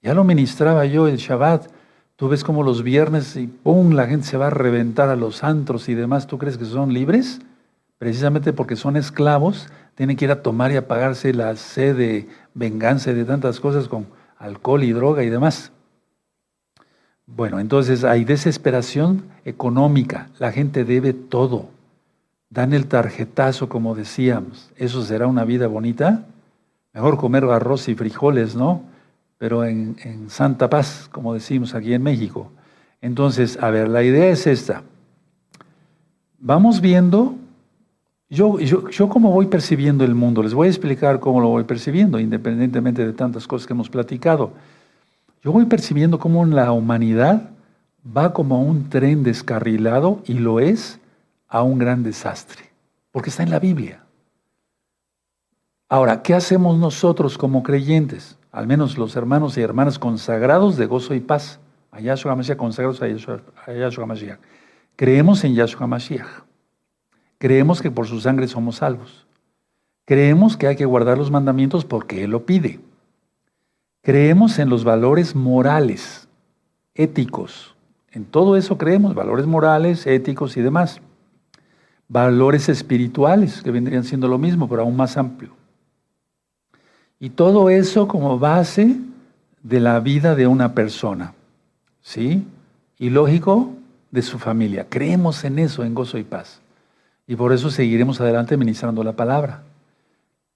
Ya 0.03 0.15
lo 0.15 0.25
ministraba 0.25 0.87
yo 0.87 1.07
el 1.07 1.17
Shabbat. 1.17 1.71
Tú 2.17 2.29
ves 2.29 2.45
como 2.45 2.63
los 2.63 2.83
viernes 2.83 3.37
y 3.37 3.47
¡pum! 3.47 3.93
la 3.93 4.07
gente 4.07 4.27
se 4.27 4.37
va 4.37 4.49
a 4.49 4.51
reventar 4.51 5.09
a 5.09 5.17
los 5.17 5.45
antros 5.45 5.89
y 5.89 5.95
demás. 5.95 6.27
¿Tú 6.27 6.39
crees 6.39 6.57
que 6.57 6.65
son 6.65 6.93
libres? 6.93 7.41
Precisamente 8.01 8.55
porque 8.55 8.77
son 8.77 8.97
esclavos, 8.97 9.69
tienen 9.95 10.17
que 10.17 10.25
ir 10.25 10.31
a 10.31 10.41
tomar 10.41 10.73
y 10.73 10.77
apagarse 10.77 11.35
la 11.35 11.55
sed 11.55 11.95
de 11.99 12.29
venganza 12.55 13.11
y 13.11 13.15
de 13.15 13.27
tantas 13.27 13.61
cosas 13.61 13.89
con 13.89 14.07
alcohol 14.39 14.83
y 14.85 14.93
droga 14.93 15.23
y 15.23 15.29
demás. 15.29 15.71
Bueno, 17.27 17.61
entonces 17.61 18.03
hay 18.03 18.25
desesperación 18.25 19.25
económica, 19.45 20.31
la 20.39 20.51
gente 20.51 20.87
debe 20.87 21.13
todo, 21.13 21.69
dan 22.49 22.73
el 22.73 22.87
tarjetazo 22.87 23.69
como 23.69 23.95
decíamos, 23.95 24.71
¿eso 24.77 25.05
será 25.05 25.27
una 25.27 25.45
vida 25.45 25.67
bonita? 25.67 26.25
Mejor 26.95 27.19
comer 27.19 27.45
arroz 27.45 27.87
y 27.91 27.95
frijoles, 27.95 28.57
¿no? 28.57 28.83
Pero 29.37 29.67
en, 29.67 30.31
Santa 30.31 30.71
Paz, 30.71 31.07
como 31.13 31.35
decimos 31.35 31.75
aquí 31.75 31.93
en 31.93 32.03
México. 32.03 32.51
Entonces, 33.03 33.59
a 33.61 33.69
ver, 33.69 33.91
la 33.91 34.03
idea 34.03 34.31
es 34.31 34.47
esta. 34.47 34.85
Vamos 36.39 36.81
viendo, 36.81 37.37
yo, 38.31 38.61
yo, 38.61 38.89
yo 38.89 39.09
cómo 39.09 39.33
voy 39.33 39.47
percibiendo 39.47 40.05
el 40.05 40.15
mundo, 40.15 40.43
les 40.43 40.55
voy 40.55 40.69
a 40.69 40.71
explicar 40.71 41.19
cómo 41.19 41.41
lo 41.41 41.49
voy 41.49 41.65
percibiendo, 41.65 42.21
independientemente 42.21 43.05
de 43.05 43.13
tantas 43.13 43.47
cosas 43.49 43.67
que 43.67 43.73
hemos 43.73 43.91
platicado. 43.91 44.53
Yo 45.43 45.51
voy 45.51 45.65
percibiendo 45.65 46.21
cómo 46.21 46.47
la 46.47 46.71
humanidad 46.71 47.51
va 48.17 48.33
como 48.33 48.63
un 48.63 48.89
tren 48.89 49.25
descarrilado 49.25 50.23
y 50.27 50.35
lo 50.35 50.61
es 50.61 51.01
a 51.49 51.63
un 51.63 51.79
gran 51.79 52.05
desastre, 52.05 52.71
porque 53.11 53.31
está 53.31 53.43
en 53.43 53.51
la 53.51 53.59
Biblia. 53.59 54.05
Ahora, 55.89 56.23
¿qué 56.23 56.35
hacemos 56.35 56.79
nosotros 56.79 57.37
como 57.37 57.65
creyentes? 57.65 58.39
Al 58.53 58.69
menos 58.69 58.97
los 58.97 59.17
hermanos 59.17 59.59
y 59.59 59.63
hermanas 59.63 59.99
consagrados 59.99 60.77
de 60.77 60.87
gozo 60.87 61.15
y 61.15 61.21
paz. 61.21 61.59
A 61.91 62.01
Yahshua 62.01 62.31
HaMashiach, 62.31 62.57
consagrados 62.57 63.03
a 63.03 63.09
Yahshua, 63.09 64.05
HaMashiach. 64.05 64.39
Creemos 64.95 65.43
en 65.43 65.57
Yahshua 65.57 65.85
HaMashiach. 65.85 66.50
Creemos 67.41 67.81
que 67.81 67.91
por 67.91 68.07
su 68.07 68.21
sangre 68.21 68.47
somos 68.49 68.77
salvos. 68.77 69.27
Creemos 70.05 70.59
que 70.59 70.67
hay 70.67 70.77
que 70.77 70.85
guardar 70.85 71.17
los 71.17 71.31
mandamientos 71.31 71.87
porque 71.87 72.23
Él 72.23 72.33
lo 72.33 72.45
pide. 72.45 72.81
Creemos 74.03 74.59
en 74.59 74.69
los 74.69 74.85
valores 74.85 75.35
morales, 75.35 76.29
éticos. 76.95 77.75
En 78.13 78.27
todo 78.27 78.59
eso 78.59 78.77
creemos, 78.77 79.15
valores 79.15 79.47
morales, 79.47 80.07
éticos 80.07 80.59
y 80.59 80.61
demás. 80.61 81.01
Valores 82.09 82.69
espirituales, 82.69 83.63
que 83.63 83.71
vendrían 83.71 84.05
siendo 84.05 84.29
lo 84.29 84.37
mismo, 84.37 84.69
pero 84.69 84.83
aún 84.83 84.97
más 84.97 85.17
amplio. 85.17 85.53
Y 87.19 87.31
todo 87.31 87.71
eso 87.71 88.07
como 88.07 88.39
base 88.39 88.97
de 89.63 89.81
la 89.81 89.99
vida 90.01 90.35
de 90.35 90.47
una 90.47 90.75
persona. 90.75 91.33
¿Sí? 92.03 92.47
Y 92.99 93.09
lógico, 93.09 93.71
de 94.11 94.21
su 94.21 94.39
familia. 94.39 94.89
Creemos 94.91 95.43
en 95.45 95.59
eso, 95.59 95.85
en 95.85 95.95
gozo 95.95 96.19
y 96.19 96.25
paz. 96.25 96.61
Y 97.31 97.37
por 97.37 97.53
eso 97.53 97.71
seguiremos 97.71 98.21
adelante 98.21 98.57
ministrando 98.57 99.05
la 99.05 99.13
palabra. 99.13 99.63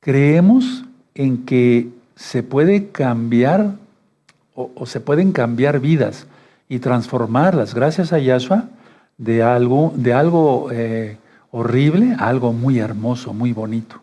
Creemos 0.00 0.82
en 1.14 1.44
que 1.44 1.88
se 2.16 2.42
puede 2.42 2.88
cambiar 2.88 3.76
o, 4.56 4.84
se 4.84 4.98
pueden 4.98 5.30
cambiar 5.30 5.78
vidas 5.78 6.26
y 6.68 6.80
transformarlas 6.80 7.76
gracias 7.76 8.12
a 8.12 8.18
Yahshua 8.18 8.64
de 9.18 9.44
algo, 9.44 9.92
de 9.94 10.14
algo 10.14 10.68
eh, 10.72 11.16
horrible 11.52 12.16
a 12.18 12.26
algo 12.26 12.52
muy 12.52 12.80
hermoso, 12.80 13.32
muy 13.32 13.52
bonito. 13.52 14.00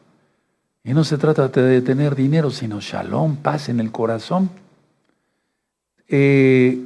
Y 0.85 0.93
no 0.93 1.03
se 1.03 1.17
trata 1.17 1.49
de 1.49 1.81
tener 1.81 2.15
dinero, 2.15 2.51
sino 2.51 2.79
shalom, 2.79 3.35
paz 3.35 3.67
en 3.67 3.81
el 3.81 3.91
corazón. 3.91 4.49
Eh, 6.07 6.79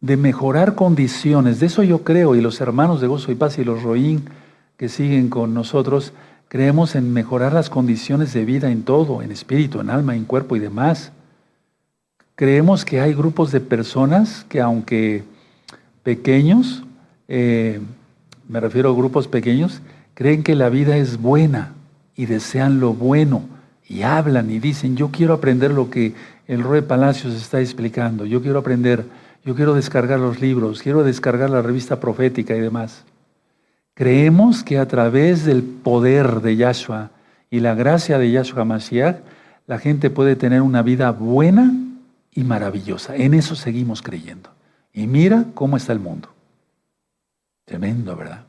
de 0.00 0.16
mejorar 0.16 0.76
condiciones, 0.76 1.58
de 1.58 1.66
eso 1.66 1.82
yo 1.82 2.04
creo, 2.04 2.36
y 2.36 2.40
los 2.40 2.60
hermanos 2.60 3.00
de 3.00 3.08
Gozo 3.08 3.32
y 3.32 3.34
Paz 3.34 3.58
y 3.58 3.64
los 3.64 3.82
Roín 3.82 4.22
que 4.80 4.88
siguen 4.88 5.28
con 5.28 5.52
nosotros, 5.52 6.14
creemos 6.48 6.94
en 6.94 7.12
mejorar 7.12 7.52
las 7.52 7.68
condiciones 7.68 8.32
de 8.32 8.46
vida 8.46 8.70
en 8.70 8.82
todo, 8.82 9.20
en 9.20 9.30
espíritu, 9.30 9.78
en 9.78 9.90
alma, 9.90 10.16
en 10.16 10.24
cuerpo 10.24 10.56
y 10.56 10.58
demás. 10.58 11.12
Creemos 12.34 12.86
que 12.86 13.02
hay 13.02 13.12
grupos 13.12 13.52
de 13.52 13.60
personas 13.60 14.46
que 14.48 14.58
aunque 14.58 15.22
pequeños, 16.02 16.82
eh, 17.28 17.78
me 18.48 18.58
refiero 18.58 18.88
a 18.88 18.96
grupos 18.96 19.28
pequeños, 19.28 19.82
creen 20.14 20.42
que 20.42 20.54
la 20.54 20.70
vida 20.70 20.96
es 20.96 21.20
buena, 21.20 21.74
y 22.16 22.24
desean 22.24 22.80
lo 22.80 22.94
bueno 22.94 23.42
y 23.86 24.00
hablan 24.00 24.50
y 24.50 24.60
dicen, 24.60 24.96
yo 24.96 25.10
quiero 25.10 25.34
aprender 25.34 25.72
lo 25.72 25.90
que 25.90 26.14
el 26.46 26.64
Rey 26.64 26.80
Palacios 26.80 27.34
está 27.34 27.60
explicando, 27.60 28.24
yo 28.24 28.40
quiero 28.40 28.60
aprender, 28.60 29.04
yo 29.44 29.54
quiero 29.54 29.74
descargar 29.74 30.20
los 30.20 30.40
libros, 30.40 30.80
quiero 30.80 31.04
descargar 31.04 31.50
la 31.50 31.60
revista 31.60 32.00
profética 32.00 32.56
y 32.56 32.60
demás. 32.60 33.04
Creemos 33.94 34.62
que 34.64 34.78
a 34.78 34.88
través 34.88 35.44
del 35.44 35.62
poder 35.62 36.40
de 36.40 36.56
Yahshua 36.56 37.10
y 37.50 37.60
la 37.60 37.74
gracia 37.74 38.18
de 38.18 38.30
Yahshua 38.30 38.64
Mashiach, 38.64 39.16
la 39.66 39.78
gente 39.78 40.10
puede 40.10 40.36
tener 40.36 40.62
una 40.62 40.82
vida 40.82 41.10
buena 41.10 41.72
y 42.32 42.44
maravillosa. 42.44 43.16
En 43.16 43.34
eso 43.34 43.54
seguimos 43.54 44.02
creyendo. 44.02 44.50
Y 44.92 45.06
mira 45.06 45.44
cómo 45.54 45.76
está 45.76 45.92
el 45.92 46.00
mundo. 46.00 46.28
Tremendo, 47.64 48.16
¿verdad? 48.16 48.44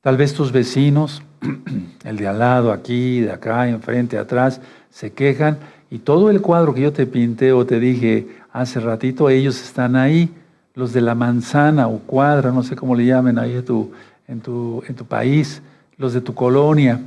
Tal 0.00 0.16
vez 0.16 0.34
tus 0.34 0.52
vecinos, 0.52 1.22
el 2.04 2.16
de 2.16 2.28
al 2.28 2.38
lado, 2.38 2.70
aquí, 2.70 3.20
de 3.20 3.32
acá, 3.32 3.68
enfrente, 3.68 4.18
atrás, 4.18 4.60
se 4.90 5.12
quejan 5.12 5.58
y 5.90 5.98
todo 5.98 6.30
el 6.30 6.40
cuadro 6.40 6.74
que 6.74 6.82
yo 6.82 6.92
te 6.92 7.06
pinté 7.06 7.52
o 7.52 7.66
te 7.66 7.80
dije 7.80 8.28
hace 8.52 8.80
ratito, 8.80 9.28
ellos 9.28 9.60
están 9.60 9.96
ahí, 9.96 10.30
los 10.74 10.92
de 10.92 11.00
la 11.00 11.14
manzana 11.14 11.88
o 11.88 11.98
cuadra, 11.98 12.52
no 12.52 12.62
sé 12.62 12.76
cómo 12.76 12.94
le 12.94 13.06
llamen 13.06 13.38
ahí 13.38 13.54
en 13.54 13.64
tu, 13.64 13.90
en 14.28 14.40
tu, 14.40 14.82
en 14.86 14.94
tu 14.94 15.04
país, 15.04 15.62
los 15.96 16.12
de 16.12 16.20
tu 16.20 16.34
colonia, 16.34 17.00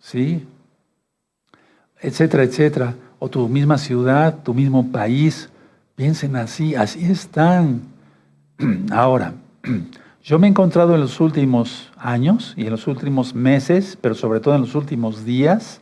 ¿sí? 0.00 0.46
Etcétera, 2.00 2.42
etcétera. 2.42 2.94
O 3.18 3.28
tu 3.28 3.48
misma 3.48 3.78
ciudad, 3.78 4.42
tu 4.42 4.52
mismo 4.52 4.90
país. 4.90 5.48
Piensen 5.94 6.36
así, 6.36 6.74
así 6.74 7.04
están. 7.04 7.82
Ahora, 8.90 9.34
yo 10.22 10.38
me 10.38 10.46
he 10.46 10.50
encontrado 10.50 10.94
en 10.94 11.00
los 11.00 11.20
últimos 11.20 11.90
años 11.96 12.54
y 12.56 12.64
en 12.64 12.70
los 12.70 12.86
últimos 12.86 13.34
meses, 13.34 13.96
pero 14.00 14.14
sobre 14.14 14.40
todo 14.40 14.54
en 14.54 14.62
los 14.62 14.74
últimos 14.74 15.24
días, 15.24 15.80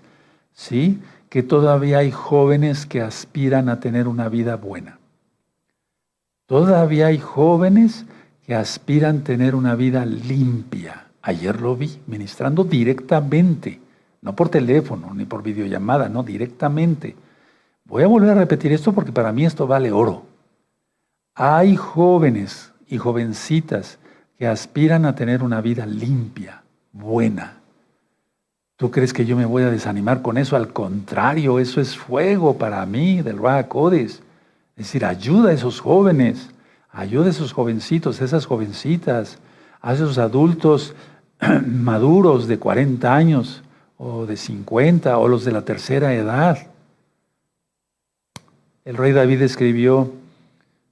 ¿sí? 0.53 1.01
que 1.35 1.43
todavía 1.43 1.99
hay 1.99 2.13
jóvenes 2.13 2.87
que 2.87 3.01
aspiran 3.01 3.69
a 3.69 3.81
tener 3.81 4.07
una 4.07 4.29
vida 4.29 4.55
buena. 4.55 5.01
Todavía 6.47 7.07
hay 7.07 7.19
jóvenes 7.19 8.07
que 8.47 8.55
aspiran 8.55 9.25
tener 9.25 9.55
una 9.55 9.75
vida 9.75 10.05
limpia. 10.05 11.07
Ayer 11.23 11.61
lo 11.61 11.77
vi 11.77 11.99
ministrando 12.07 12.65
directamente, 12.65 13.81
no 14.21 14.37
por 14.37 14.51
teléfono 14.51 15.15
ni 15.15 15.25
por 15.25 15.43
videollamada, 15.43 16.09
no, 16.09 16.23
directamente. 16.23 17.17
Voy 17.85 18.03
a 18.03 18.07
volver 18.07 18.31
a 18.31 18.35
repetir 18.35 18.73
esto 18.73 18.93
porque 18.93 19.13
para 19.13 19.33
mí 19.33 19.45
esto 19.45 19.67
vale 19.67 19.93
oro. 19.93 20.27
Hay 21.35 21.77
jóvenes 21.77 22.73
y 22.87 22.99
jovencitas 22.99 23.99
que 24.39 24.47
aspiran 24.47 25.07
a 25.07 25.15
tener 25.15 25.43
una 25.43 25.61
vida 25.61 25.87
limpia, 25.87 26.63
buena. 26.93 27.61
¿Tú 28.77 28.91
crees 28.91 29.13
que 29.13 29.25
yo 29.25 29.37
me 29.37 29.47
voy 29.47 29.63
a 29.63 29.71
desanimar 29.71 30.21
con 30.21 30.37
eso? 30.37 30.57
Al 30.57 30.73
contrario, 30.73 31.59
eso 31.59 31.81
es 31.81 31.97
fuego 31.97 32.59
para 32.59 32.85
mí 32.87 33.23
del 33.23 33.41
Codes. 33.69 34.23
Es 34.77 34.87
decir, 34.87 35.05
ayuda 35.05 35.51
a 35.51 35.53
esos 35.53 35.81
jóvenes, 35.81 36.51
ayuda 36.95 37.27
a 37.27 37.31
esos 37.31 37.53
jovencitos, 37.53 38.21
a 38.21 38.25
esas 38.25 38.47
jovencitas, 38.47 39.39
a 39.81 39.93
esos 39.93 40.17
adultos 40.19 40.95
maduros 41.67 42.47
de 42.47 42.59
40 42.59 43.15
años 43.15 43.63
o 43.99 44.27
de 44.27 44.37
50 44.37 45.19
o 45.19 45.29
los 45.29 45.45
de 45.45 45.53
la 45.53 45.63
tercera 45.63 46.15
edad. 46.15 46.69
El 48.85 48.97
rey 48.97 49.13
David 49.13 49.43
escribió, 49.43 50.13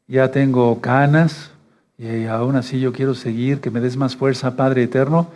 ya 0.09 0.31
tengo 0.31 0.81
canas, 0.81 1.51
y 1.99 2.25
aún 2.27 2.57
así 2.57 2.81
yo 2.81 2.93
quiero 2.93 3.15
seguir, 3.15 3.61
que 3.61 3.71
me 3.71 3.81
des 3.81 3.97
más 3.97 4.17
fuerza, 4.17 4.57
Padre 4.57 4.83
Eterno, 4.85 5.29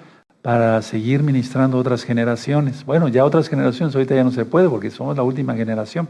para 0.43 0.81
seguir 0.83 1.23
ministrando 1.23 1.79
otras 1.79 2.03
generaciones. 2.03 2.85
Bueno, 2.85 3.09
ya 3.09 3.25
otras 3.25 3.49
generaciones 3.49 3.95
ahorita 3.95 4.15
ya 4.15 4.25
no 4.25 4.31
se 4.31 4.45
puede 4.45 4.69
porque 4.69 4.91
somos 4.91 5.17
la 5.17 5.23
última 5.23 5.55
generación. 5.55 6.09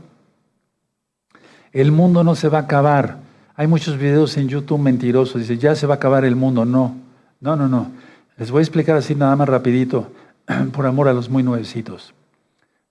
El 1.72 1.90
mundo 1.90 2.22
no 2.22 2.34
se 2.34 2.48
va 2.48 2.58
a 2.58 2.62
acabar. 2.62 3.25
Hay 3.56 3.66
muchos 3.66 3.96
videos 3.98 4.36
en 4.36 4.48
YouTube 4.48 4.80
mentirosos. 4.80 5.40
Dice, 5.40 5.58
ya 5.58 5.74
se 5.74 5.86
va 5.86 5.94
a 5.94 5.96
acabar 5.96 6.24
el 6.24 6.36
mundo. 6.36 6.64
No, 6.64 6.96
no, 7.40 7.56
no, 7.56 7.68
no. 7.68 7.90
Les 8.36 8.50
voy 8.50 8.60
a 8.60 8.62
explicar 8.62 8.96
así 8.96 9.14
nada 9.14 9.34
más 9.34 9.48
rapidito, 9.48 10.10
por 10.72 10.86
amor 10.86 11.08
a 11.08 11.14
los 11.14 11.30
muy 11.30 11.42
nuevecitos. 11.42 12.12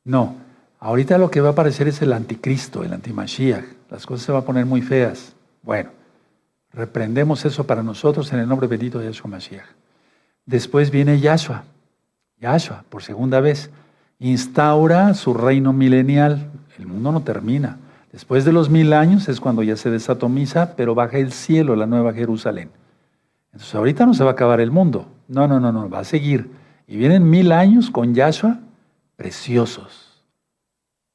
No, 0.04 0.36
ahorita 0.80 1.18
lo 1.18 1.30
que 1.30 1.42
va 1.42 1.50
a 1.50 1.52
aparecer 1.52 1.88
es 1.88 2.02
el 2.02 2.14
anticristo, 2.14 2.84
el 2.84 2.94
antimashiach. 2.94 3.66
Las 3.90 4.06
cosas 4.06 4.26
se 4.26 4.32
van 4.32 4.42
a 4.42 4.46
poner 4.46 4.66
muy 4.66 4.82
feas. 4.82 5.36
Bueno, 5.62 5.90
Reprendemos 6.76 7.46
eso 7.46 7.66
para 7.66 7.84
nosotros 7.84 8.34
en 8.34 8.40
el 8.40 8.50
nombre 8.50 8.68
bendito 8.68 9.00
de 9.00 9.06
Yahshua 9.06 9.32
Mashiach. 9.32 9.66
Después 10.46 10.92
viene 10.92 11.22
Yahshua, 11.22 11.64
Yahshua, 12.42 12.84
por 12.90 13.02
segunda 13.02 13.40
vez, 13.40 13.70
instaura 14.20 15.14
su 15.14 15.34
reino 15.34 15.72
milenial. 15.72 16.52
El 16.78 16.88
mundo 16.88 17.14
no 17.14 17.22
termina. 17.22 17.78
Después 18.16 18.46
de 18.46 18.54
los 18.54 18.70
mil 18.70 18.94
años 18.94 19.28
es 19.28 19.42
cuando 19.42 19.62
ya 19.62 19.76
se 19.76 19.90
desatomiza, 19.90 20.78
pero 20.78 20.96
baja 20.96 21.18
el 21.18 21.34
cielo, 21.34 21.76
la 21.76 21.86
nueva 21.86 22.14
Jerusalén. 22.14 22.70
Entonces 23.52 23.76
ahorita 23.76 24.06
no 24.06 24.14
se 24.14 24.24
va 24.24 24.30
a 24.30 24.34
acabar 24.34 24.62
el 24.62 24.72
mundo. 24.72 25.06
No, 25.28 25.50
no, 25.50 25.60
no, 25.60 25.74
no, 25.74 25.90
va 25.90 26.00
a 26.00 26.06
seguir. 26.06 26.50
Y 26.88 26.96
vienen 26.96 27.30
mil 27.30 27.52
años 27.52 27.92
con 27.92 28.16
Yahshua 28.16 28.60
preciosos. 29.18 30.24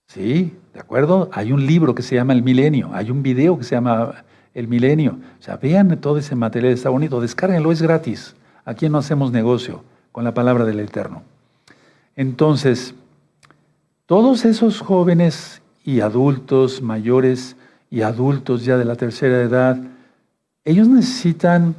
¿Sí? 0.09 0.55
¿De 0.75 0.81
acuerdo? 0.81 1.31
Hay 1.33 1.53
un 1.53 1.67
libro 1.67 1.95
que 1.95 2.03
se 2.03 2.17
llama 2.17 2.35
El 2.35 2.43
Milenio, 2.43 2.91
hay 2.93 3.11
un 3.11 3.23
video 3.23 3.57
que 3.57 3.65
se 3.65 3.77
llama 3.77 4.23
El 4.53 4.69
Milenio. 4.69 5.13
O 5.39 5.43
sea, 5.43 5.57
vean 5.57 5.99
todo 6.03 6.19
ese 6.19 6.37
material, 6.37 6.75
está 6.75 6.91
bonito, 6.91 7.19
descárguenlo, 7.23 7.73
es 7.73 7.81
gratis. 7.81 8.37
Aquí 8.67 8.91
no 8.91 8.99
hacemos 8.99 9.33
negocio 9.33 9.85
con 10.13 10.25
la 10.25 10.35
palabra 10.35 10.67
del 10.67 10.81
Eterno. 10.81 11.23
Entonces, 12.15 12.95
todos 14.05 14.45
esos 14.45 14.81
jóvenes 14.83 15.60
y 15.85 16.01
adultos, 16.01 16.83
mayores 16.83 17.57
y 17.91 18.03
adultos 18.03 18.65
ya 18.65 18.77
de 18.77 18.85
la 18.85 18.97
tercera 18.97 19.41
edad, 19.41 19.79
ellos 20.65 20.89
necesitan 20.89 21.75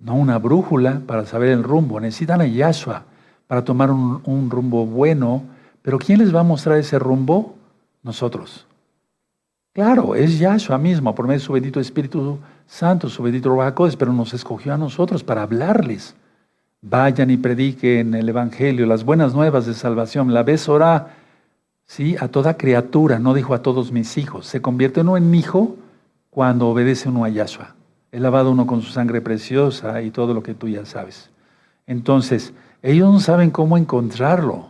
no 0.00 0.14
una 0.14 0.38
brújula 0.38 1.00
para 1.06 1.24
saber 1.26 1.50
el 1.50 1.62
rumbo, 1.62 2.00
necesitan 2.00 2.40
a 2.40 2.46
Yahshua 2.46 3.04
para 3.46 3.64
tomar 3.64 3.90
un, 3.90 4.50
rumbo 4.50 4.86
bueno, 4.86 5.42
pero 5.82 5.98
¿quién 5.98 6.18
les 6.18 6.34
va 6.34 6.40
a 6.40 6.44
mostrar 6.44 6.78
ese 6.78 6.98
rumbo? 6.98 7.54
Nosotros. 8.02 8.66
Claro, 9.72 10.14
es 10.16 10.38
Yahshua 10.38 10.76
mismo, 10.76 11.14
por 11.14 11.26
medio 11.26 11.38
de 11.38 11.44
su 11.44 11.52
bendito 11.52 11.78
Espíritu 11.78 12.38
Santo, 12.66 13.08
su 13.08 13.22
bendito 13.22 13.48
Rubacodes, 13.48 13.96
pero 13.96 14.12
nos 14.12 14.34
escogió 14.34 14.74
a 14.74 14.78
nosotros 14.78 15.22
para 15.22 15.42
hablarles. 15.42 16.14
Vayan 16.80 17.30
y 17.30 17.36
prediquen 17.36 18.14
el 18.14 18.28
Evangelio, 18.28 18.86
las 18.86 19.04
buenas 19.04 19.34
nuevas 19.34 19.66
de 19.66 19.74
salvación. 19.74 20.34
La 20.34 20.42
vez 20.42 20.68
ora, 20.68 21.14
sí, 21.92 22.16
a 22.18 22.28
toda 22.28 22.56
criatura, 22.56 23.18
no 23.18 23.34
dijo 23.34 23.52
a 23.52 23.60
todos 23.60 23.92
mis 23.92 24.16
hijos. 24.16 24.46
Se 24.46 24.62
convierte 24.62 25.02
uno 25.02 25.18
en 25.18 25.34
hijo 25.34 25.76
cuando 26.30 26.68
obedece 26.68 27.10
uno 27.10 27.24
a 27.24 27.28
Yahshua. 27.28 27.74
He 28.12 28.18
lavado 28.18 28.50
uno 28.50 28.66
con 28.66 28.80
su 28.80 28.92
sangre 28.92 29.20
preciosa 29.20 30.00
y 30.00 30.10
todo 30.10 30.32
lo 30.32 30.42
que 30.42 30.54
tú 30.54 30.68
ya 30.68 30.86
sabes. 30.86 31.28
Entonces, 31.86 32.54
ellos 32.82 33.12
no 33.12 33.20
saben 33.20 33.50
cómo 33.50 33.76
encontrarlo. 33.76 34.68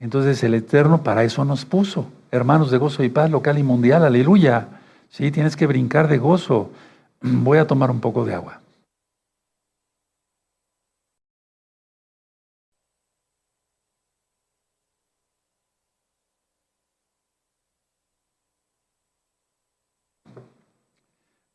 Entonces, 0.00 0.42
el 0.42 0.54
Eterno 0.54 1.02
para 1.02 1.22
eso 1.22 1.44
nos 1.44 1.66
puso. 1.66 2.06
Hermanos 2.30 2.70
de 2.70 2.78
gozo 2.78 3.04
y 3.04 3.10
paz 3.10 3.30
local 3.30 3.58
y 3.58 3.62
mundial, 3.62 4.02
aleluya. 4.02 4.68
Sí, 5.10 5.30
tienes 5.30 5.54
que 5.54 5.66
brincar 5.66 6.08
de 6.08 6.16
gozo. 6.16 6.70
Voy 7.20 7.58
a 7.58 7.66
tomar 7.66 7.90
un 7.90 8.00
poco 8.00 8.24
de 8.24 8.34
agua. 8.34 8.60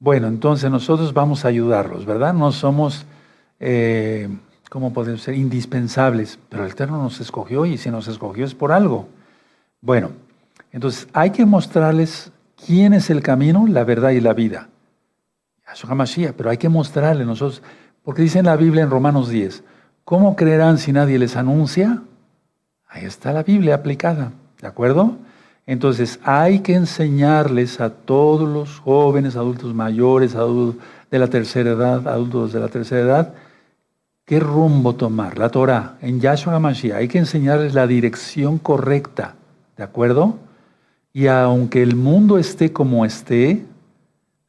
Bueno, 0.04 0.28
entonces 0.28 0.70
nosotros 0.70 1.13
vamos 1.13 1.46
a 1.46 1.48
ayudarlos, 1.48 2.06
¿verdad? 2.06 2.34
No 2.34 2.52
somos, 2.52 3.06
eh, 3.62 4.28
¿cómo 4.70 4.92
podemos 4.92 5.22
ser? 5.22 5.34
Indispensables, 5.34 6.38
pero 6.50 6.66
el 6.66 6.72
Eterno 6.72 7.02
nos 7.02 7.22
escogió 7.22 7.66
y 7.66 7.78
si 7.78 7.89
nos 7.89 8.10
escogió 8.10 8.44
es 8.44 8.54
por 8.54 8.74
algo. 8.74 9.08
Bueno, 9.80 10.10
entonces 10.74 11.08
hay 11.13 11.30
que 11.30 11.46
mostrarles 11.46 12.34
quién 12.66 12.92
es 12.92 13.10
el 13.10 13.22
camino, 13.22 13.66
la 13.66 13.86
verdad 13.86 14.10
y 14.10 14.20
la 14.20 14.34
vida. 14.34 14.68
Yahshua 15.66 15.96
Mashiach, 15.96 16.34
pero 16.34 16.50
hay 16.50 16.58
que 16.58 16.68
mostrarle 16.68 17.24
nosotros, 17.24 17.63
porque 18.04 18.24
dice 18.24 18.39
en 18.39 18.48
la 18.48 18.58
Biblia 18.58 18.84
en 18.84 18.89
Romanos 18.89 19.30
10, 19.30 19.63
¿cómo 20.04 20.36
creerán 20.36 20.80
si 20.80 20.92
nadie 20.92 21.18
les 21.18 21.38
anuncia? 21.38 22.04
Ahí 22.89 23.06
está 23.06 23.32
la 23.32 23.44
Biblia 23.44 23.76
aplicada, 23.76 24.34
¿de 24.60 24.68
acuerdo? 24.68 25.16
Entonces 25.65 26.19
hay 26.23 26.60
que 26.60 26.73
enseñarles 26.73 27.80
a 27.80 27.89
todos 27.89 28.49
los 28.49 28.80
jóvenes, 28.80 29.36
adultos 29.36 29.73
mayores, 29.73 30.36
adultos 30.36 30.84
de 31.10 31.19
la 31.19 31.28
tercera 31.28 31.71
edad, 31.71 32.08
adultos 32.08 32.52
de 32.52 32.60
la 32.60 32.67
tercera 32.67 33.02
edad, 33.02 33.34
qué 34.26 34.39
rumbo 34.39 34.95
tomar, 34.95 35.38
la 35.38 35.49
Torah, 35.49 35.97
en 36.02 36.19
Yahshua 36.19 36.56
HaMashiach. 36.56 36.97
Hay 36.97 37.08
que 37.08 37.19
enseñarles 37.19 37.73
la 37.73 37.88
dirección 37.88 38.58
correcta, 38.58 39.36
¿de 39.78 39.84
acuerdo? 39.84 40.38
Y 41.13 41.28
aunque 41.28 41.82
el 41.82 41.95
mundo 41.95 42.38
esté 42.38 42.73
como 42.73 43.06
esté, 43.06 43.65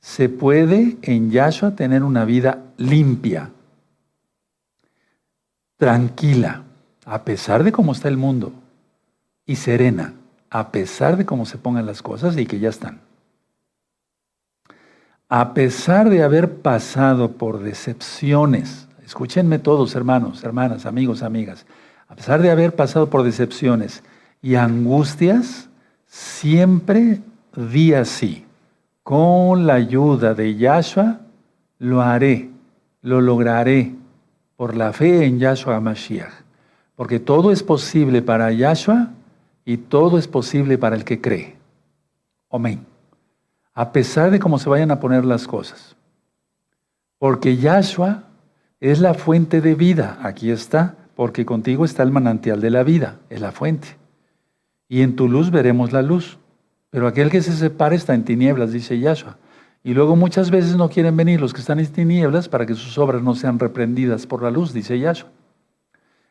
se 0.00 0.28
puede 0.28 0.96
en 1.02 1.30
Yahshua 1.30 1.76
tener 1.76 2.02
una 2.02 2.24
vida 2.24 2.58
limpia, 2.76 3.50
tranquila, 5.76 6.62
a 7.04 7.22
pesar 7.22 7.62
de 7.62 7.70
cómo 7.70 7.92
está 7.92 8.08
el 8.08 8.16
mundo, 8.16 8.52
y 9.46 9.56
serena 9.56 10.14
a 10.54 10.70
pesar 10.70 11.16
de 11.16 11.26
cómo 11.26 11.46
se 11.46 11.58
pongan 11.58 11.84
las 11.84 12.00
cosas 12.00 12.36
y 12.36 12.46
que 12.46 12.60
ya 12.60 12.68
están. 12.68 13.00
A 15.28 15.52
pesar 15.52 16.08
de 16.10 16.22
haber 16.22 16.58
pasado 16.58 17.32
por 17.32 17.58
decepciones, 17.58 18.86
escúchenme 19.04 19.58
todos 19.58 19.96
hermanos, 19.96 20.44
hermanas, 20.44 20.86
amigos, 20.86 21.24
amigas, 21.24 21.66
a 22.06 22.14
pesar 22.14 22.40
de 22.40 22.52
haber 22.52 22.76
pasado 22.76 23.10
por 23.10 23.24
decepciones 23.24 24.04
y 24.42 24.54
angustias, 24.54 25.68
siempre 26.06 27.20
di 27.56 27.92
así, 27.94 28.44
con 29.02 29.66
la 29.66 29.74
ayuda 29.74 30.34
de 30.34 30.54
Yahshua, 30.54 31.18
lo 31.80 32.00
haré, 32.00 32.48
lo 33.02 33.20
lograré, 33.20 33.92
por 34.54 34.76
la 34.76 34.92
fe 34.92 35.24
en 35.24 35.40
Yahshua 35.40 35.80
Mashiach. 35.80 36.32
Porque 36.94 37.18
todo 37.18 37.50
es 37.50 37.64
posible 37.64 38.22
para 38.22 38.52
Yahshua 38.52 39.10
y 39.64 39.78
todo 39.78 40.18
es 40.18 40.28
posible 40.28 40.78
para 40.78 40.96
el 40.96 41.04
que 41.04 41.20
cree. 41.20 41.56
Amén. 42.50 42.86
A 43.72 43.92
pesar 43.92 44.30
de 44.30 44.38
cómo 44.38 44.58
se 44.58 44.68
vayan 44.68 44.90
a 44.90 45.00
poner 45.00 45.24
las 45.24 45.46
cosas. 45.46 45.96
Porque 47.18 47.56
Yahshua 47.56 48.24
es 48.80 49.00
la 49.00 49.14
fuente 49.14 49.60
de 49.60 49.74
vida. 49.74 50.18
Aquí 50.22 50.50
está. 50.50 50.96
Porque 51.16 51.46
contigo 51.46 51.84
está 51.84 52.02
el 52.02 52.10
manantial 52.10 52.60
de 52.60 52.70
la 52.70 52.82
vida. 52.82 53.18
Es 53.30 53.40
la 53.40 53.52
fuente. 53.52 53.96
Y 54.88 55.02
en 55.02 55.16
tu 55.16 55.28
luz 55.28 55.50
veremos 55.50 55.92
la 55.92 56.02
luz. 56.02 56.38
Pero 56.90 57.08
aquel 57.08 57.30
que 57.30 57.42
se 57.42 57.52
separe 57.52 57.96
está 57.96 58.14
en 58.14 58.24
tinieblas, 58.24 58.72
dice 58.72 58.98
Yahshua. 58.98 59.38
Y 59.82 59.94
luego 59.94 60.16
muchas 60.16 60.50
veces 60.50 60.76
no 60.76 60.88
quieren 60.88 61.16
venir 61.16 61.40
los 61.40 61.52
que 61.52 61.60
están 61.60 61.80
en 61.80 61.86
tinieblas 61.88 62.48
para 62.48 62.66
que 62.66 62.74
sus 62.74 62.96
obras 62.98 63.22
no 63.22 63.34
sean 63.34 63.58
reprendidas 63.58 64.26
por 64.26 64.42
la 64.42 64.50
luz, 64.50 64.72
dice 64.72 64.98
Yahshua. 64.98 65.30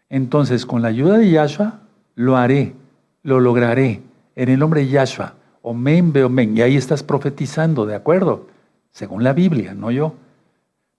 Entonces, 0.10 0.66
con 0.66 0.82
la 0.82 0.88
ayuda 0.88 1.18
de 1.18 1.30
Yahshua, 1.30 1.82
lo 2.16 2.38
haré 2.38 2.76
lo 3.24 3.40
lograré 3.40 4.02
en 4.36 4.50
el 4.50 4.60
nombre 4.60 4.82
de 4.82 4.90
Yahshua. 4.90 5.34
Omen, 5.62 6.16
omen. 6.24 6.58
Y 6.58 6.62
ahí 6.62 6.76
estás 6.76 7.04
profetizando, 7.04 7.86
¿de 7.86 7.96
acuerdo? 7.96 8.48
Según 8.92 9.24
la 9.24 9.34
Biblia, 9.34 9.74
no 9.74 9.92
yo. 9.92 10.16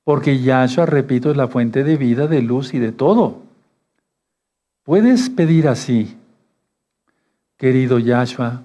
Porque 0.03 0.41
Yahshua, 0.41 0.87
repito, 0.87 1.31
es 1.31 1.37
la 1.37 1.49
fuente 1.49 1.85
de 1.85 1.97
vida, 1.97 2.27
de 2.27 2.43
luz 2.43 2.75
y 2.75 2.79
de 2.79 2.93
todo. 2.93 3.43
Puedes 4.83 5.31
pedir 5.31 5.69
así, 5.69 6.17
querido 7.57 7.99
Yahshua, 7.99 8.63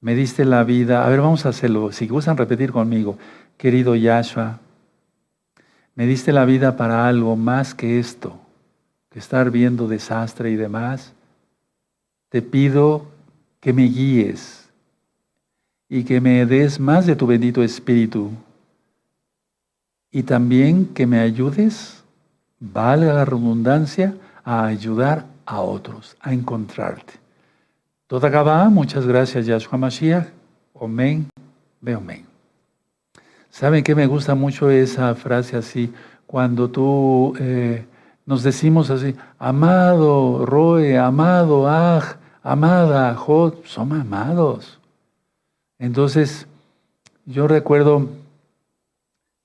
me 0.00 0.14
diste 0.14 0.44
la 0.44 0.64
vida. 0.64 1.06
A 1.06 1.08
ver, 1.08 1.20
vamos 1.20 1.46
a 1.46 1.50
hacerlo. 1.50 1.92
Si 1.92 2.06
gustan 2.08 2.36
repetir 2.36 2.72
conmigo, 2.72 3.16
querido 3.56 3.94
Yahshua, 3.94 4.58
me 5.94 6.06
diste 6.06 6.32
la 6.32 6.44
vida 6.44 6.76
para 6.76 7.06
algo 7.06 7.36
más 7.36 7.74
que 7.74 7.98
esto, 7.98 8.38
que 9.10 9.18
estar 9.18 9.50
viendo 9.50 9.88
desastre 9.88 10.50
y 10.50 10.56
demás 10.56 11.12
te 12.32 12.40
pido 12.40 13.04
que 13.60 13.74
me 13.74 13.82
guíes 13.82 14.66
y 15.86 16.02
que 16.02 16.18
me 16.18 16.46
des 16.46 16.80
más 16.80 17.04
de 17.04 17.14
tu 17.14 17.26
bendito 17.26 17.62
Espíritu 17.62 18.30
y 20.10 20.22
también 20.22 20.86
que 20.94 21.06
me 21.06 21.20
ayudes, 21.20 22.02
valga 22.58 23.12
la 23.12 23.26
redundancia, 23.26 24.14
a 24.44 24.64
ayudar 24.64 25.26
a 25.44 25.60
otros, 25.60 26.16
a 26.20 26.32
encontrarte. 26.32 27.12
Toda 28.06 28.30
Gabá, 28.30 28.66
muchas 28.70 29.06
gracias, 29.06 29.44
Yahshua 29.44 29.76
Mashiach. 29.76 30.28
Amén, 30.80 31.28
ve 31.82 31.92
amén. 31.92 32.24
¿Saben 33.50 33.84
que 33.84 33.94
me 33.94 34.06
gusta 34.06 34.34
mucho 34.34 34.70
esa 34.70 35.14
frase 35.14 35.58
así? 35.58 35.92
Cuando 36.26 36.70
tú 36.70 37.34
eh, 37.38 37.84
nos 38.24 38.42
decimos 38.42 38.88
así, 38.88 39.14
amado 39.38 40.46
Roe, 40.46 40.96
amado 40.96 41.68
Aj, 41.68 42.21
amada, 42.42 43.14
Jod, 43.14 43.64
son 43.64 43.92
amados. 43.92 44.78
Entonces, 45.78 46.46
yo 47.24 47.46
recuerdo 47.46 48.08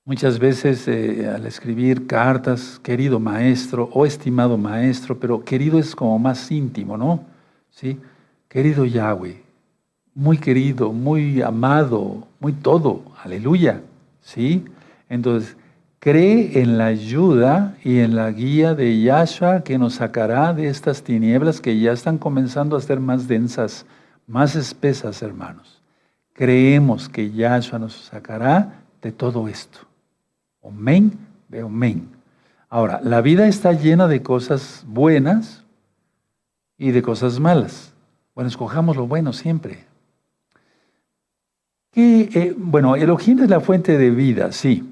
muchas 0.06 0.40
veces 0.40 0.88
eh, 0.88 1.30
al 1.30 1.46
escribir 1.46 2.08
cartas, 2.08 2.80
querido 2.82 3.20
maestro 3.20 3.90
o 3.94 4.06
estimado 4.06 4.58
maestro, 4.58 5.20
pero 5.20 5.44
querido 5.44 5.80
es 5.80 5.96
como 5.96 6.18
más 6.18 6.50
íntimo, 6.52 6.98
¿no? 6.98 7.26
¿Sí? 7.72 8.00
Querido 8.48 8.86
Yahweh, 8.86 9.44
muy 10.16 10.38
querido, 10.38 10.94
muy 10.94 11.42
amado, 11.42 12.28
muy 12.40 12.54
todo, 12.54 13.02
aleluya, 13.22 13.82
¿sí? 14.22 14.64
Entonces, 15.10 15.56
Cree 16.00 16.62
en 16.62 16.78
la 16.78 16.86
ayuda 16.88 17.76
y 17.84 18.00
en 18.00 18.16
la 18.16 18.32
guía 18.32 18.76
de 18.76 19.02
Yahshua 19.02 19.64
que 19.64 19.78
nos 19.78 19.96
sacará 19.96 20.54
de 20.54 20.68
estas 20.68 21.04
tinieblas 21.04 21.60
que 21.60 21.80
ya 21.80 21.92
están 21.92 22.18
comenzando 22.18 22.78
a 22.78 22.82
ser 22.82 23.00
más 23.00 23.28
densas, 23.28 23.86
más 24.28 24.56
espesas, 24.56 25.22
hermanos. 25.22 25.82
Creemos 26.34 27.10
que 27.10 27.32
Yahshua 27.32 27.80
nos 27.80 27.94
sacará 27.94 28.84
de 29.02 29.12
todo 29.12 29.48
esto. 29.48 29.80
Amén, 30.64 31.18
amén. 31.52 32.10
Ahora, 32.70 33.00
la 33.04 33.22
vida 33.22 33.48
está 33.48 33.72
llena 33.72 34.08
de 34.08 34.22
cosas 34.22 34.84
buenas, 34.88 35.64
y 36.78 36.92
de 36.92 37.02
cosas 37.02 37.40
malas. 37.40 37.94
Bueno, 38.36 38.50
escojamos 38.50 38.96
lo 38.96 39.08
bueno 39.08 39.34
siempre. 39.34 39.86
Eh, 41.96 42.54
bueno, 42.56 42.96
Elohim 42.96 43.42
es 43.42 43.50
la 43.50 43.60
fuente 43.60 43.98
de 43.98 44.12
vida, 44.12 44.52
sí. 44.52 44.88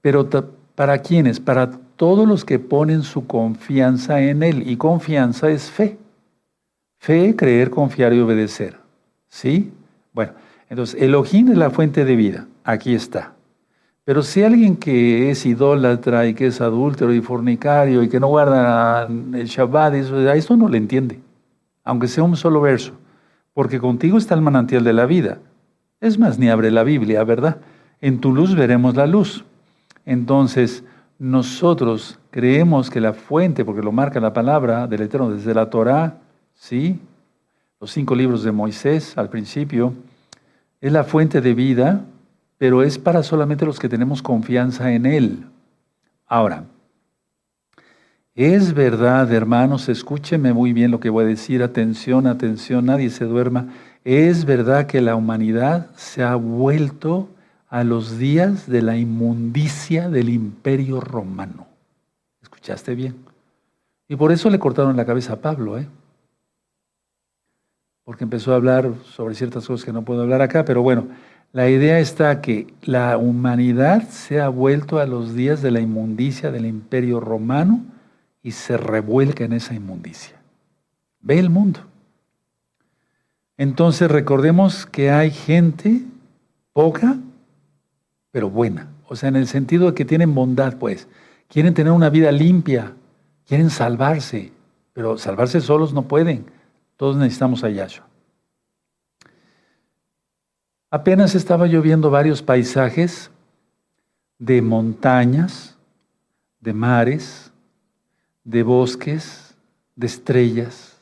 Pero 0.00 0.28
¿para 0.74 0.98
quiénes? 0.98 1.40
Para 1.40 1.70
todos 1.96 2.26
los 2.26 2.44
que 2.44 2.58
ponen 2.58 3.02
su 3.02 3.26
confianza 3.26 4.20
en 4.20 4.42
Él. 4.42 4.68
Y 4.68 4.76
confianza 4.76 5.50
es 5.50 5.70
fe. 5.70 5.98
Fe, 6.98 7.34
creer, 7.36 7.70
confiar 7.70 8.12
y 8.12 8.20
obedecer. 8.20 8.76
¿Sí? 9.28 9.72
Bueno, 10.12 10.32
entonces 10.70 11.00
Elohim 11.00 11.50
es 11.50 11.58
la 11.58 11.70
fuente 11.70 12.04
de 12.04 12.16
vida. 12.16 12.46
Aquí 12.64 12.94
está. 12.94 13.34
Pero 14.08 14.22
si 14.22 14.42
alguien 14.42 14.76
que 14.76 15.30
es 15.30 15.44
idólatra 15.44 16.26
y 16.26 16.32
que 16.32 16.46
es 16.46 16.62
adúltero 16.62 17.12
y 17.12 17.20
fornicario 17.20 18.02
y 18.02 18.08
que 18.08 18.18
no 18.18 18.28
guarda 18.28 19.06
el 19.06 19.44
Shabbat, 19.44 19.92
eso, 19.96 20.16
a 20.16 20.34
eso 20.34 20.56
no 20.56 20.66
le 20.66 20.78
entiende, 20.78 21.20
aunque 21.84 22.08
sea 22.08 22.24
un 22.24 22.34
solo 22.34 22.62
verso, 22.62 22.94
porque 23.52 23.78
contigo 23.78 24.16
está 24.16 24.34
el 24.34 24.40
manantial 24.40 24.82
de 24.82 24.94
la 24.94 25.04
vida. 25.04 25.40
Es 26.00 26.18
más, 26.18 26.38
ni 26.38 26.48
abre 26.48 26.70
la 26.70 26.84
Biblia, 26.84 27.22
¿verdad? 27.22 27.58
En 28.00 28.18
tu 28.18 28.34
luz 28.34 28.54
veremos 28.54 28.96
la 28.96 29.06
luz. 29.06 29.44
Entonces, 30.08 30.82
nosotros 31.18 32.18
creemos 32.30 32.90
que 32.90 33.00
la 33.00 33.12
fuente, 33.12 33.64
porque 33.64 33.82
lo 33.82 33.92
marca 33.92 34.18
la 34.18 34.32
palabra 34.32 34.86
del 34.86 35.02
Eterno 35.02 35.30
desde 35.30 35.54
la 35.54 35.70
Torah, 35.70 36.18
¿sí? 36.54 36.98
Los 37.80 37.92
cinco 37.92 38.16
libros 38.16 38.42
de 38.42 38.50
Moisés 38.50 39.16
al 39.16 39.28
principio, 39.28 39.94
es 40.80 40.92
la 40.92 41.04
fuente 41.04 41.40
de 41.40 41.54
vida 41.54 42.04
pero 42.58 42.82
es 42.82 42.98
para 42.98 43.22
solamente 43.22 43.64
los 43.64 43.78
que 43.78 43.88
tenemos 43.88 44.20
confianza 44.20 44.92
en 44.92 45.06
Él. 45.06 45.46
Ahora, 46.26 46.64
es 48.34 48.74
verdad, 48.74 49.32
hermanos, 49.32 49.88
escúcheme 49.88 50.52
muy 50.52 50.72
bien 50.72 50.90
lo 50.90 51.00
que 51.00 51.08
voy 51.08 51.24
a 51.24 51.28
decir, 51.28 51.62
atención, 51.62 52.26
atención, 52.26 52.86
nadie 52.86 53.10
se 53.10 53.24
duerma. 53.24 53.68
Es 54.04 54.44
verdad 54.44 54.86
que 54.86 55.00
la 55.00 55.14
humanidad 55.14 55.90
se 55.96 56.22
ha 56.22 56.34
vuelto 56.34 57.28
a 57.68 57.84
los 57.84 58.18
días 58.18 58.66
de 58.66 58.82
la 58.82 58.96
inmundicia 58.96 60.08
del 60.08 60.28
imperio 60.30 61.00
romano. 61.00 61.66
¿Escuchaste 62.42 62.94
bien? 62.94 63.16
Y 64.08 64.16
por 64.16 64.32
eso 64.32 64.48
le 64.48 64.58
cortaron 64.58 64.96
la 64.96 65.04
cabeza 65.04 65.34
a 65.34 65.40
Pablo, 65.40 65.78
¿eh? 65.78 65.86
Porque 68.04 68.24
empezó 68.24 68.52
a 68.52 68.56
hablar 68.56 68.90
sobre 69.04 69.34
ciertas 69.34 69.66
cosas 69.66 69.84
que 69.84 69.92
no 69.92 70.02
puedo 70.02 70.22
hablar 70.22 70.40
acá, 70.40 70.64
pero 70.64 70.80
bueno, 70.80 71.08
la 71.52 71.68
idea 71.68 71.98
está 71.98 72.40
que 72.40 72.72
la 72.82 73.18
humanidad 73.18 74.08
se 74.08 74.40
ha 74.40 74.48
vuelto 74.48 74.98
a 74.98 75.06
los 75.06 75.34
días 75.34 75.60
de 75.60 75.70
la 75.70 75.80
inmundicia 75.80 76.50
del 76.50 76.64
imperio 76.66 77.20
romano 77.20 77.84
y 78.42 78.52
se 78.52 78.76
revuelca 78.76 79.44
en 79.44 79.52
esa 79.52 79.74
inmundicia. 79.74 80.36
Ve 81.20 81.38
el 81.38 81.50
mundo. 81.50 81.80
Entonces 83.58 84.10
recordemos 84.10 84.86
que 84.86 85.10
hay 85.10 85.30
gente 85.30 86.02
poca, 86.72 87.18
pero 88.30 88.50
buena. 88.50 88.88
O 89.08 89.16
sea, 89.16 89.28
en 89.28 89.36
el 89.36 89.46
sentido 89.46 89.86
de 89.86 89.94
que 89.94 90.04
tienen 90.04 90.34
bondad, 90.34 90.76
pues. 90.78 91.08
Quieren 91.48 91.74
tener 91.74 91.92
una 91.92 92.10
vida 92.10 92.30
limpia, 92.30 92.94
quieren 93.46 93.70
salvarse, 93.70 94.52
pero 94.92 95.16
salvarse 95.16 95.60
solos 95.60 95.94
no 95.94 96.02
pueden. 96.02 96.46
Todos 96.96 97.16
necesitamos 97.16 97.64
a 97.64 97.70
Yahshua. 97.70 98.06
Apenas 100.90 101.34
estaba 101.34 101.66
yo 101.66 101.82
viendo 101.82 102.10
varios 102.10 102.42
paisajes 102.42 103.30
de 104.38 104.62
montañas, 104.62 105.76
de 106.60 106.72
mares, 106.72 107.52
de 108.44 108.62
bosques, 108.62 109.56
de 109.96 110.06
estrellas, 110.06 110.98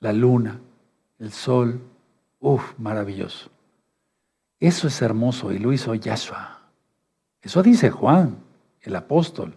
la 0.00 0.12
luna, 0.12 0.60
el 1.18 1.32
sol. 1.32 1.80
Uf, 2.40 2.78
maravilloso. 2.78 3.50
Eso 4.60 4.88
es 4.88 5.02
hermoso 5.02 5.52
y 5.52 5.58
lo 5.58 5.72
hizo 5.72 5.94
Yahshua. 5.94 6.63
Eso 7.44 7.62
dice 7.62 7.90
Juan, 7.90 8.36
el 8.82 8.96
apóstol, 8.96 9.54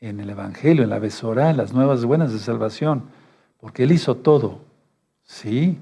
en 0.00 0.20
el 0.20 0.30
Evangelio, 0.30 0.84
en 0.84 0.90
la 0.90 0.98
Besorá, 0.98 1.50
en 1.50 1.56
las 1.56 1.72
nuevas 1.72 2.04
buenas 2.04 2.32
de 2.32 2.38
salvación, 2.38 3.04
porque 3.60 3.84
Él 3.84 3.92
hizo 3.92 4.14
todo. 4.16 4.60
¿Sí? 5.24 5.78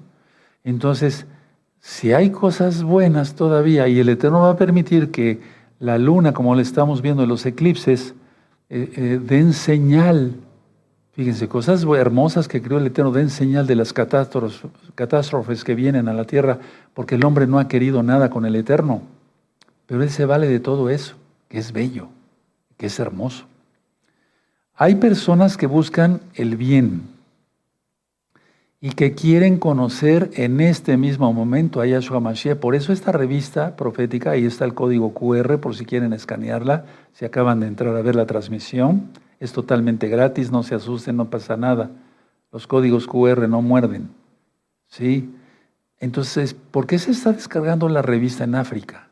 Entonces, 0.64 1.26
si 1.80 2.12
hay 2.12 2.30
cosas 2.30 2.82
buenas 2.82 3.34
todavía 3.34 3.88
y 3.88 3.98
el 3.98 4.08
Eterno 4.08 4.40
va 4.40 4.50
a 4.50 4.56
permitir 4.56 5.10
que 5.10 5.40
la 5.78 5.98
luna, 5.98 6.32
como 6.32 6.54
le 6.54 6.62
estamos 6.62 7.02
viendo 7.02 7.24
en 7.24 7.28
los 7.28 7.44
eclipses, 7.44 8.14
eh, 8.70 8.92
eh, 8.96 9.20
den 9.22 9.52
señal, 9.52 10.34
fíjense, 11.12 11.48
cosas 11.48 11.84
hermosas 11.84 12.48
que 12.48 12.62
creó 12.62 12.78
el 12.78 12.86
Eterno, 12.86 13.12
den 13.12 13.30
señal 13.30 13.66
de 13.66 13.76
las 13.76 13.92
catástrofes, 13.92 14.62
catástrofes 14.94 15.64
que 15.64 15.74
vienen 15.74 16.08
a 16.08 16.14
la 16.14 16.24
tierra, 16.24 16.58
porque 16.94 17.16
el 17.16 17.24
hombre 17.24 17.46
no 17.46 17.58
ha 17.58 17.68
querido 17.68 18.02
nada 18.02 18.30
con 18.30 18.46
el 18.46 18.56
Eterno. 18.56 19.02
Pero 19.86 20.02
Él 20.02 20.10
se 20.10 20.24
vale 20.24 20.48
de 20.48 20.60
todo 20.60 20.90
eso, 20.90 21.16
que 21.48 21.58
es 21.58 21.72
bello, 21.72 22.08
que 22.76 22.86
es 22.86 22.98
hermoso. 22.98 23.46
Hay 24.74 24.96
personas 24.96 25.56
que 25.56 25.66
buscan 25.66 26.20
el 26.34 26.56
bien, 26.56 27.16
y 28.80 28.90
que 28.90 29.14
quieren 29.14 29.58
conocer 29.58 30.30
en 30.34 30.60
este 30.60 30.96
mismo 30.96 31.32
momento 31.32 31.80
a 31.80 31.86
Yahshua 31.86 32.20
Mashiach. 32.20 32.58
Por 32.58 32.74
eso 32.74 32.92
esta 32.92 33.10
revista 33.10 33.74
profética, 33.74 34.32
ahí 34.32 34.44
está 34.44 34.64
el 34.64 34.74
código 34.74 35.14
QR 35.14 35.58
por 35.58 35.74
si 35.74 35.84
quieren 35.84 36.12
escanearla, 36.12 36.84
si 37.12 37.24
acaban 37.24 37.60
de 37.60 37.66
entrar 37.66 37.96
a 37.96 38.02
ver 38.02 38.14
la 38.14 38.26
transmisión, 38.26 39.08
es 39.40 39.52
totalmente 39.52 40.08
gratis, 40.08 40.50
no 40.50 40.62
se 40.62 40.74
asusten, 40.74 41.16
no 41.16 41.30
pasa 41.30 41.56
nada. 41.56 41.90
Los 42.52 42.66
códigos 42.66 43.06
QR 43.06 43.48
no 43.48 43.62
muerden. 43.62 44.10
¿Sí? 44.86 45.34
Entonces, 45.98 46.54
¿por 46.54 46.86
qué 46.86 46.98
se 46.98 47.10
está 47.10 47.32
descargando 47.32 47.88
la 47.88 48.02
revista 48.02 48.44
en 48.44 48.54
África, 48.54 49.05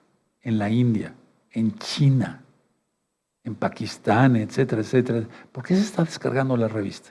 en 0.44 0.58
la 0.58 0.70
India, 0.70 1.14
en 1.50 1.76
China, 1.78 2.42
en 3.42 3.54
Pakistán, 3.54 4.36
etcétera, 4.36 4.82
etcétera? 4.82 5.26
¿Por 5.50 5.64
qué 5.64 5.74
se 5.74 5.82
está 5.82 6.04
descargando 6.04 6.56
la 6.56 6.68
revista? 6.68 7.10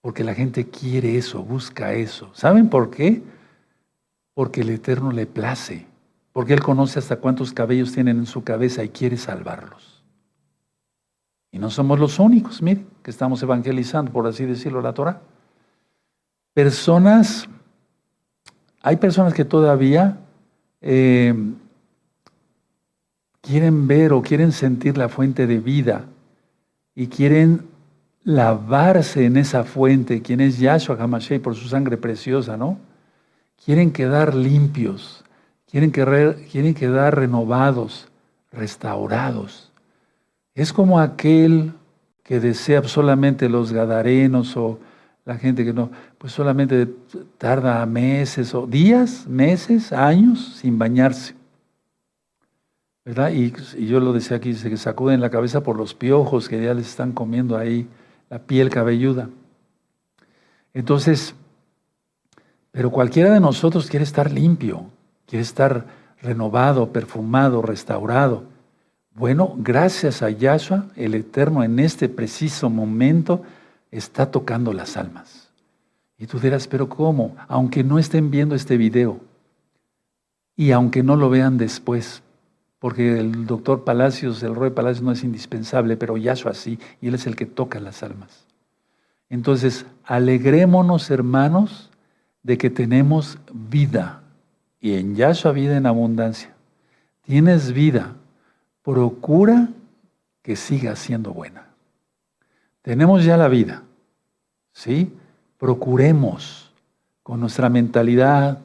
Porque 0.00 0.24
la 0.24 0.34
gente 0.34 0.68
quiere 0.68 1.16
eso, 1.16 1.42
busca 1.42 1.92
eso. 1.92 2.30
¿Saben 2.34 2.68
por 2.68 2.90
qué? 2.90 3.22
Porque 4.34 4.62
el 4.62 4.70
Eterno 4.70 5.12
le 5.12 5.26
place. 5.26 5.86
Porque 6.32 6.52
Él 6.52 6.62
conoce 6.62 6.98
hasta 6.98 7.16
cuántos 7.16 7.52
cabellos 7.52 7.92
tienen 7.92 8.18
en 8.18 8.26
su 8.26 8.44
cabeza 8.44 8.82
y 8.84 8.88
quiere 8.88 9.16
salvarlos. 9.16 10.04
Y 11.50 11.58
no 11.58 11.70
somos 11.70 12.00
los 12.00 12.18
únicos, 12.18 12.60
miren, 12.60 12.88
que 13.02 13.10
estamos 13.10 13.42
evangelizando, 13.42 14.10
por 14.10 14.26
así 14.26 14.44
decirlo, 14.44 14.82
la 14.82 14.92
Torah. 14.92 15.20
Personas, 16.52 17.48
hay 18.82 18.96
personas 18.96 19.32
que 19.32 19.44
todavía 19.44 20.18
eh, 20.80 21.32
quieren 23.44 23.86
ver 23.86 24.12
o 24.12 24.22
quieren 24.22 24.52
sentir 24.52 24.96
la 24.96 25.08
fuente 25.08 25.46
de 25.46 25.58
vida 25.58 26.06
y 26.94 27.08
quieren 27.08 27.66
lavarse 28.24 29.26
en 29.26 29.36
esa 29.36 29.64
fuente, 29.64 30.22
quien 30.22 30.40
es 30.40 30.58
Yahshua 30.58 30.96
HaMashiach 30.98 31.42
por 31.42 31.54
su 31.54 31.68
sangre 31.68 31.98
preciosa, 31.98 32.56
¿no? 32.56 32.78
Quieren 33.62 33.92
quedar 33.92 34.34
limpios, 34.34 35.24
quieren, 35.70 35.90
quieren 35.90 36.74
quedar 36.74 37.18
renovados, 37.18 38.08
restaurados. 38.50 39.70
Es 40.54 40.72
como 40.72 40.98
aquel 40.98 41.72
que 42.22 42.40
desea 42.40 42.82
solamente 42.84 43.48
los 43.48 43.72
gadarenos 43.72 44.56
o 44.56 44.78
la 45.26 45.36
gente 45.36 45.64
que 45.64 45.72
no, 45.72 45.90
pues 46.16 46.32
solamente 46.32 46.88
tarda 47.36 47.84
meses 47.84 48.54
o 48.54 48.66
días, 48.66 49.26
meses, 49.26 49.92
años 49.92 50.56
sin 50.60 50.78
bañarse. 50.78 51.34
¿Verdad? 53.04 53.32
Y, 53.32 53.52
yo 53.86 54.00
lo 54.00 54.12
decía 54.12 54.38
aquí, 54.38 54.54
se 54.54 54.74
sacuden 54.76 55.20
la 55.20 55.30
cabeza 55.30 55.62
por 55.62 55.76
los 55.76 55.94
piojos 55.94 56.48
que 56.48 56.62
ya 56.62 56.72
les 56.72 56.88
están 56.88 57.12
comiendo 57.12 57.56
ahí 57.56 57.86
la 58.30 58.38
piel 58.38 58.70
cabelluda. 58.70 59.28
Entonces, 60.72 61.34
pero 62.70 62.90
cualquiera 62.90 63.32
de 63.32 63.40
nosotros 63.40 63.88
quiere 63.88 64.04
estar 64.04 64.32
limpio, 64.32 64.86
quiere 65.26 65.42
estar 65.42 65.86
renovado, 66.20 66.92
perfumado, 66.92 67.60
restaurado. 67.62 68.44
Bueno, 69.14 69.54
gracias 69.58 70.22
a 70.22 70.30
Yahshua, 70.30 70.86
el 70.96 71.14
Eterno 71.14 71.62
en 71.62 71.78
este 71.78 72.08
preciso 72.08 72.70
momento 72.70 73.42
está 73.92 74.30
tocando 74.30 74.72
las 74.72 74.96
almas. 74.96 75.50
Y 76.18 76.26
tú 76.26 76.40
dirás, 76.40 76.66
pero 76.66 76.88
¿cómo? 76.88 77.36
Aunque 77.46 77.84
no 77.84 77.98
estén 77.98 78.30
viendo 78.30 78.54
este 78.54 78.76
video 78.76 79.20
y 80.56 80.72
aunque 80.72 81.02
no 81.02 81.16
lo 81.16 81.30
vean 81.30 81.58
después, 81.58 82.22
porque 82.84 83.18
el 83.18 83.46
doctor 83.46 83.82
Palacios, 83.82 84.42
el 84.42 84.54
rey 84.54 84.68
Palacios 84.68 85.02
no 85.02 85.10
es 85.10 85.24
indispensable, 85.24 85.96
pero 85.96 86.18
Yahshua 86.18 86.52
sí, 86.52 86.78
y 87.00 87.08
él 87.08 87.14
es 87.14 87.26
el 87.26 87.34
que 87.34 87.46
toca 87.46 87.80
las 87.80 88.02
almas. 88.02 88.44
Entonces, 89.30 89.86
alegrémonos, 90.04 91.10
hermanos, 91.10 91.90
de 92.42 92.58
que 92.58 92.68
tenemos 92.68 93.38
vida, 93.54 94.20
y 94.82 94.96
en 94.96 95.16
Yahshua 95.16 95.52
vida 95.52 95.78
en 95.78 95.86
abundancia. 95.86 96.52
Tienes 97.22 97.72
vida, 97.72 98.16
procura 98.82 99.70
que 100.42 100.54
siga 100.54 100.94
siendo 100.94 101.32
buena. 101.32 101.68
Tenemos 102.82 103.24
ya 103.24 103.38
la 103.38 103.48
vida, 103.48 103.82
¿sí? 104.74 105.10
procuremos 105.56 106.70
con 107.22 107.40
nuestra 107.40 107.70
mentalidad, 107.70 108.58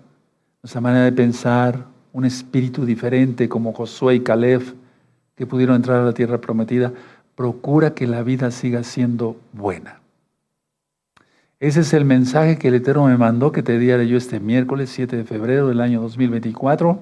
nuestra 0.62 0.82
manera 0.82 1.06
de 1.06 1.14
pensar, 1.14 1.86
un 2.14 2.26
espíritu 2.26 2.86
diferente 2.86 3.50
como 3.50 3.74
Josué 3.74 4.16
y 4.16 4.20
Caleb, 4.22 4.62
que 5.36 5.46
pudieron 5.46 5.76
entrar 5.76 6.02
a 6.02 6.06
la 6.06 6.14
tierra 6.14 6.42
prometida, 6.42 6.92
procura 7.36 7.94
que 7.94 8.08
la 8.08 8.24
vida 8.24 8.52
siga 8.52 8.84
siendo 8.84 9.38
buena. 9.54 10.00
Ese 11.60 11.82
es 11.82 11.94
el 11.94 12.06
mensaje 12.06 12.58
que 12.58 12.70
el 12.70 12.76
Eterno 12.76 13.06
me 13.06 13.18
mandó 13.18 13.52
que 13.52 13.64
te 13.64 13.78
diera 13.78 14.04
yo 14.04 14.18
este 14.18 14.40
miércoles 14.40 14.90
7 14.92 15.18
de 15.18 15.24
febrero 15.26 15.68
del 15.68 15.82
año 15.82 16.02
2024, 16.02 17.02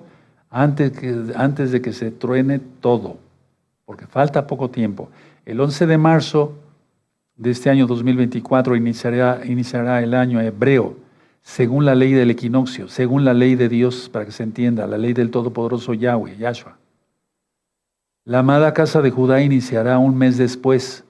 antes, 0.50 0.92
que, 0.92 1.34
antes 1.36 1.72
de 1.72 1.82
que 1.82 1.94
se 1.94 2.12
truene 2.12 2.60
todo, 2.60 3.18
porque 3.86 4.08
falta 4.08 4.48
poco 4.48 4.70
tiempo. 4.70 5.10
El 5.46 5.60
11 5.60 5.86
de 5.88 5.98
marzo 5.98 6.56
de 7.36 7.52
este 7.52 7.70
año 7.70 7.86
2024 7.86 8.76
iniciará, 8.76 9.42
iniciará 9.46 10.02
el 10.02 10.14
año 10.14 10.42
hebreo, 10.42 10.96
según 11.42 11.86
la 11.86 11.96
ley 11.96 12.14
del 12.14 12.32
equinoccio, 12.32 12.88
según 12.88 13.26
la 13.26 13.34
ley 13.34 13.56
de 13.56 13.70
Dios, 13.70 14.10
para 14.10 14.26
que 14.26 14.32
se 14.32 14.44
entienda, 14.44 14.88
la 14.88 14.98
ley 14.98 15.14
del 15.14 15.32
Todopoderoso 15.32 15.94
Yahweh, 15.94 16.38
Yahshua. 16.38 16.78
La 18.26 18.40
amada 18.40 18.74
casa 18.74 19.02
de 19.02 19.12
Judá 19.12 19.42
iniciará 19.42 19.98
un 19.98 20.18
mes 20.18 20.38
después, 20.38 21.06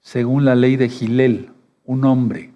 según 0.00 0.44
la 0.44 0.54
ley 0.54 0.76
de 0.76 0.88
Gilel, 0.88 1.50
un 1.84 2.04
hombre 2.04 2.50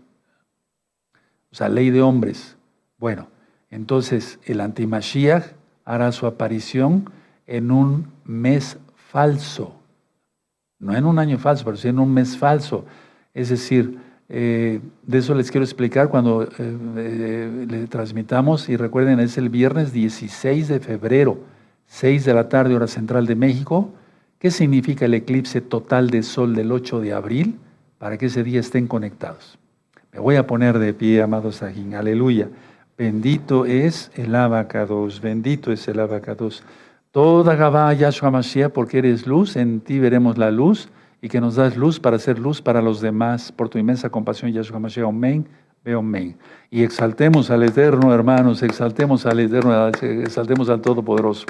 o 1.55 1.57
sea, 1.57 1.68
ley 1.68 1.91
de 1.91 2.03
hombres. 2.03 2.57
Bueno, 2.99 3.29
entonces 3.70 4.41
el 4.43 4.61
antimashiach 4.61 5.53
hará 5.85 6.11
su 6.11 6.27
aparición 6.27 7.09
en 7.47 7.70
un 7.70 8.09
mes 8.25 8.77
falso. 8.97 9.77
No 10.81 10.97
en 10.97 11.05
un 11.05 11.20
año 11.20 11.39
falso, 11.39 11.64
pero 11.64 11.77
sí 11.77 11.87
en 11.87 12.01
un 12.01 12.12
mes 12.12 12.37
falso. 12.37 12.87
Es 13.35 13.51
decir, 13.51 14.01
eh, 14.29 14.81
de 15.03 15.18
eso 15.18 15.35
les 15.35 15.51
quiero 15.51 15.64
explicar 15.64 16.09
cuando 16.09 16.45
eh, 16.45 16.49
eh, 16.59 17.66
le 17.68 17.87
transmitamos. 17.87 18.68
Y 18.68 18.77
recuerden, 18.77 19.20
es 19.20 19.39
el 19.39 19.49
viernes 19.49 19.93
16 19.93 20.68
de 20.68 20.81
febrero, 20.81 21.39
6 21.87 22.25
de 22.25 22.35
la 22.35 22.49
tarde, 22.49 22.75
hora 22.75 22.87
central 22.87 23.27
de 23.27 23.35
México. 23.35 23.91
¿Qué 24.39 24.51
significa 24.51 25.05
el 25.05 25.14
eclipse 25.14 25.61
total 25.61 26.11
de 26.11 26.22
sol 26.22 26.55
del 26.55 26.72
8 26.72 27.01
de 27.01 27.12
abril? 27.12 27.59
Para 27.99 28.18
que 28.18 28.27
ese 28.27 28.43
día 28.43 28.61
estén 28.61 28.87
conectados. 28.87 29.59
Me 30.12 30.20
voy 30.20 30.37
a 30.37 30.47
poner 30.47 30.79
de 30.79 30.93
pie, 30.93 31.22
amados 31.22 31.57
Sajín. 31.57 31.95
Aleluya. 31.95 32.49
Bendito 32.97 33.64
es 33.64 34.12
el 34.14 34.35
abacados, 34.35 35.20
bendito 35.20 35.72
es 35.72 35.89
el 35.89 35.99
abacados. 35.99 36.62
Toda 37.11 37.57
Gabá 37.57 37.93
Yahshua 37.93 38.31
Mashiach, 38.31 38.70
porque 38.70 38.99
eres 38.99 39.27
luz, 39.27 39.57
en 39.57 39.81
ti 39.81 39.99
veremos 39.99 40.39
la 40.39 40.51
luz 40.51 40.89
y 41.25 41.29
que 41.31 41.41
nos 41.41 41.55
das 41.55 41.75
luz 41.75 41.99
para 41.99 42.18
ser 42.18 42.39
luz 42.39 42.61
para 42.61 42.83
los 42.83 43.01
demás. 43.01 43.51
Por 43.51 43.70
tu 43.70 43.79
inmensa 43.79 44.11
compasión, 44.11 44.53
Yahshua 44.53 44.79
Mashiach. 44.79 45.09
Amén. 45.09 45.49
Ve 45.83 45.95
amén. 45.95 46.37
Y 46.70 46.83
exaltemos 46.83 47.51
al 47.51 47.62
Eterno, 47.62 48.12
hermanos, 48.12 48.62
exaltemos 48.62 49.25
al 49.25 49.41
Eterno, 49.41 49.89
exaltemos 49.89 50.68
al 50.68 50.83
Todopoderoso. 50.83 51.47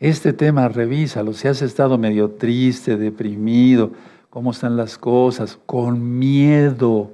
Este 0.00 0.32
tema, 0.32 0.66
revísalo. 0.68 1.34
Si 1.34 1.48
has 1.48 1.60
estado 1.60 1.98
medio 1.98 2.30
triste, 2.30 2.96
deprimido, 2.96 3.92
cómo 4.30 4.52
están 4.52 4.74
las 4.78 4.96
cosas, 4.96 5.58
con 5.66 6.18
miedo. 6.18 7.12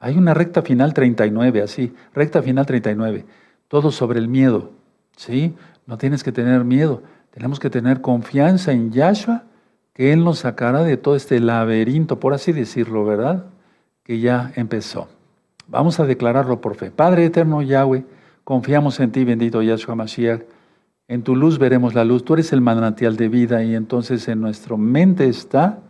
Hay 0.00 0.16
una 0.16 0.32
recta 0.32 0.62
final 0.62 0.94
39, 0.94 1.60
así, 1.60 1.92
recta 2.14 2.40
final 2.40 2.64
39, 2.64 3.26
todo 3.68 3.90
sobre 3.90 4.18
el 4.18 4.28
miedo, 4.28 4.70
¿sí? 5.14 5.54
No 5.84 5.98
tienes 5.98 6.24
que 6.24 6.32
tener 6.32 6.64
miedo, 6.64 7.02
tenemos 7.32 7.60
que 7.60 7.68
tener 7.68 8.00
confianza 8.00 8.72
en 8.72 8.92
Yahshua, 8.92 9.44
que 9.98 10.12
Él 10.12 10.22
nos 10.22 10.38
sacará 10.38 10.84
de 10.84 10.96
todo 10.96 11.16
este 11.16 11.40
laberinto, 11.40 12.20
por 12.20 12.32
así 12.32 12.52
decirlo, 12.52 13.04
¿verdad? 13.04 13.46
Que 14.04 14.20
ya 14.20 14.52
empezó. 14.54 15.08
Vamos 15.66 15.98
a 15.98 16.06
declararlo 16.06 16.60
por 16.60 16.76
fe. 16.76 16.92
Padre 16.92 17.24
eterno 17.24 17.62
Yahweh, 17.62 18.04
confiamos 18.44 19.00
en 19.00 19.10
ti, 19.10 19.24
bendito 19.24 19.60
Yahshua 19.60 19.96
Mashiach. 19.96 20.42
En 21.08 21.24
tu 21.24 21.34
luz 21.34 21.58
veremos 21.58 21.94
la 21.94 22.04
luz. 22.04 22.24
Tú 22.24 22.34
eres 22.34 22.52
el 22.52 22.60
manantial 22.60 23.16
de 23.16 23.28
vida 23.28 23.64
y 23.64 23.74
entonces 23.74 24.28
en 24.28 24.40
nuestra 24.40 24.76
mente 24.76 25.26
está 25.26 25.80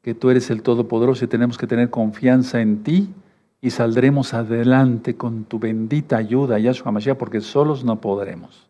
que 0.00 0.14
tú 0.14 0.30
eres 0.30 0.48
el 0.48 0.62
Todopoderoso 0.62 1.26
y 1.26 1.28
tenemos 1.28 1.58
que 1.58 1.66
tener 1.66 1.90
confianza 1.90 2.62
en 2.62 2.82
ti 2.82 3.12
y 3.60 3.68
saldremos 3.68 4.32
adelante 4.32 5.16
con 5.16 5.44
tu 5.44 5.58
bendita 5.58 6.16
ayuda, 6.16 6.58
Yahshua 6.58 6.92
Mashiach, 6.92 7.18
porque 7.18 7.42
solos 7.42 7.84
no 7.84 8.00
podremos. 8.00 8.66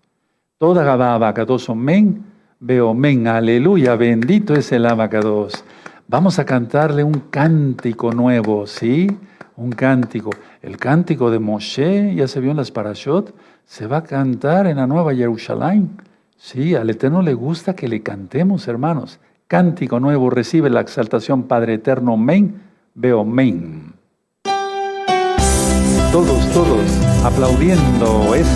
Toda 0.59 0.82
Gabá 0.82 1.14
Abacados, 1.14 1.68
men, 1.76 2.24
veo 2.61 2.94
men, 2.94 3.26
aleluya, 3.26 3.96
bendito 3.96 4.54
es 4.54 4.70
el 4.72 4.86
Abacados. 4.86 5.64
Vamos 6.06 6.38
a 6.38 6.44
cantarle 6.44 7.02
un 7.02 7.22
cántico 7.30 8.12
nuevo, 8.12 8.66
¿sí? 8.66 9.08
Un 9.56 9.72
cántico. 9.72 10.30
El 10.62 10.76
cántico 10.76 11.30
de 11.30 11.38
Moshe, 11.38 12.14
ya 12.14 12.28
se 12.28 12.40
vio 12.40 12.52
en 12.52 12.56
las 12.56 12.70
parashot, 12.70 13.34
se 13.64 13.86
va 13.86 13.98
a 13.98 14.04
cantar 14.04 14.66
en 14.66 14.76
la 14.76 14.86
Nueva 14.86 15.14
Jerusalén. 15.14 15.90
Sí, 16.36 16.74
al 16.74 16.88
Eterno 16.90 17.20
le 17.20 17.34
gusta 17.34 17.74
que 17.74 17.88
le 17.88 18.02
cantemos, 18.02 18.68
hermanos 18.68 19.18
cántico 19.50 19.98
nuevo, 19.98 20.30
recibe 20.30 20.70
la 20.70 20.80
exaltación 20.80 21.42
Padre 21.42 21.74
Eterno, 21.74 22.16
men, 22.16 22.62
veo 22.94 23.24
men. 23.24 23.94
Todos, 26.12 26.48
todos, 26.52 26.86
aplaudiendo, 27.24 28.36
es 28.36 28.46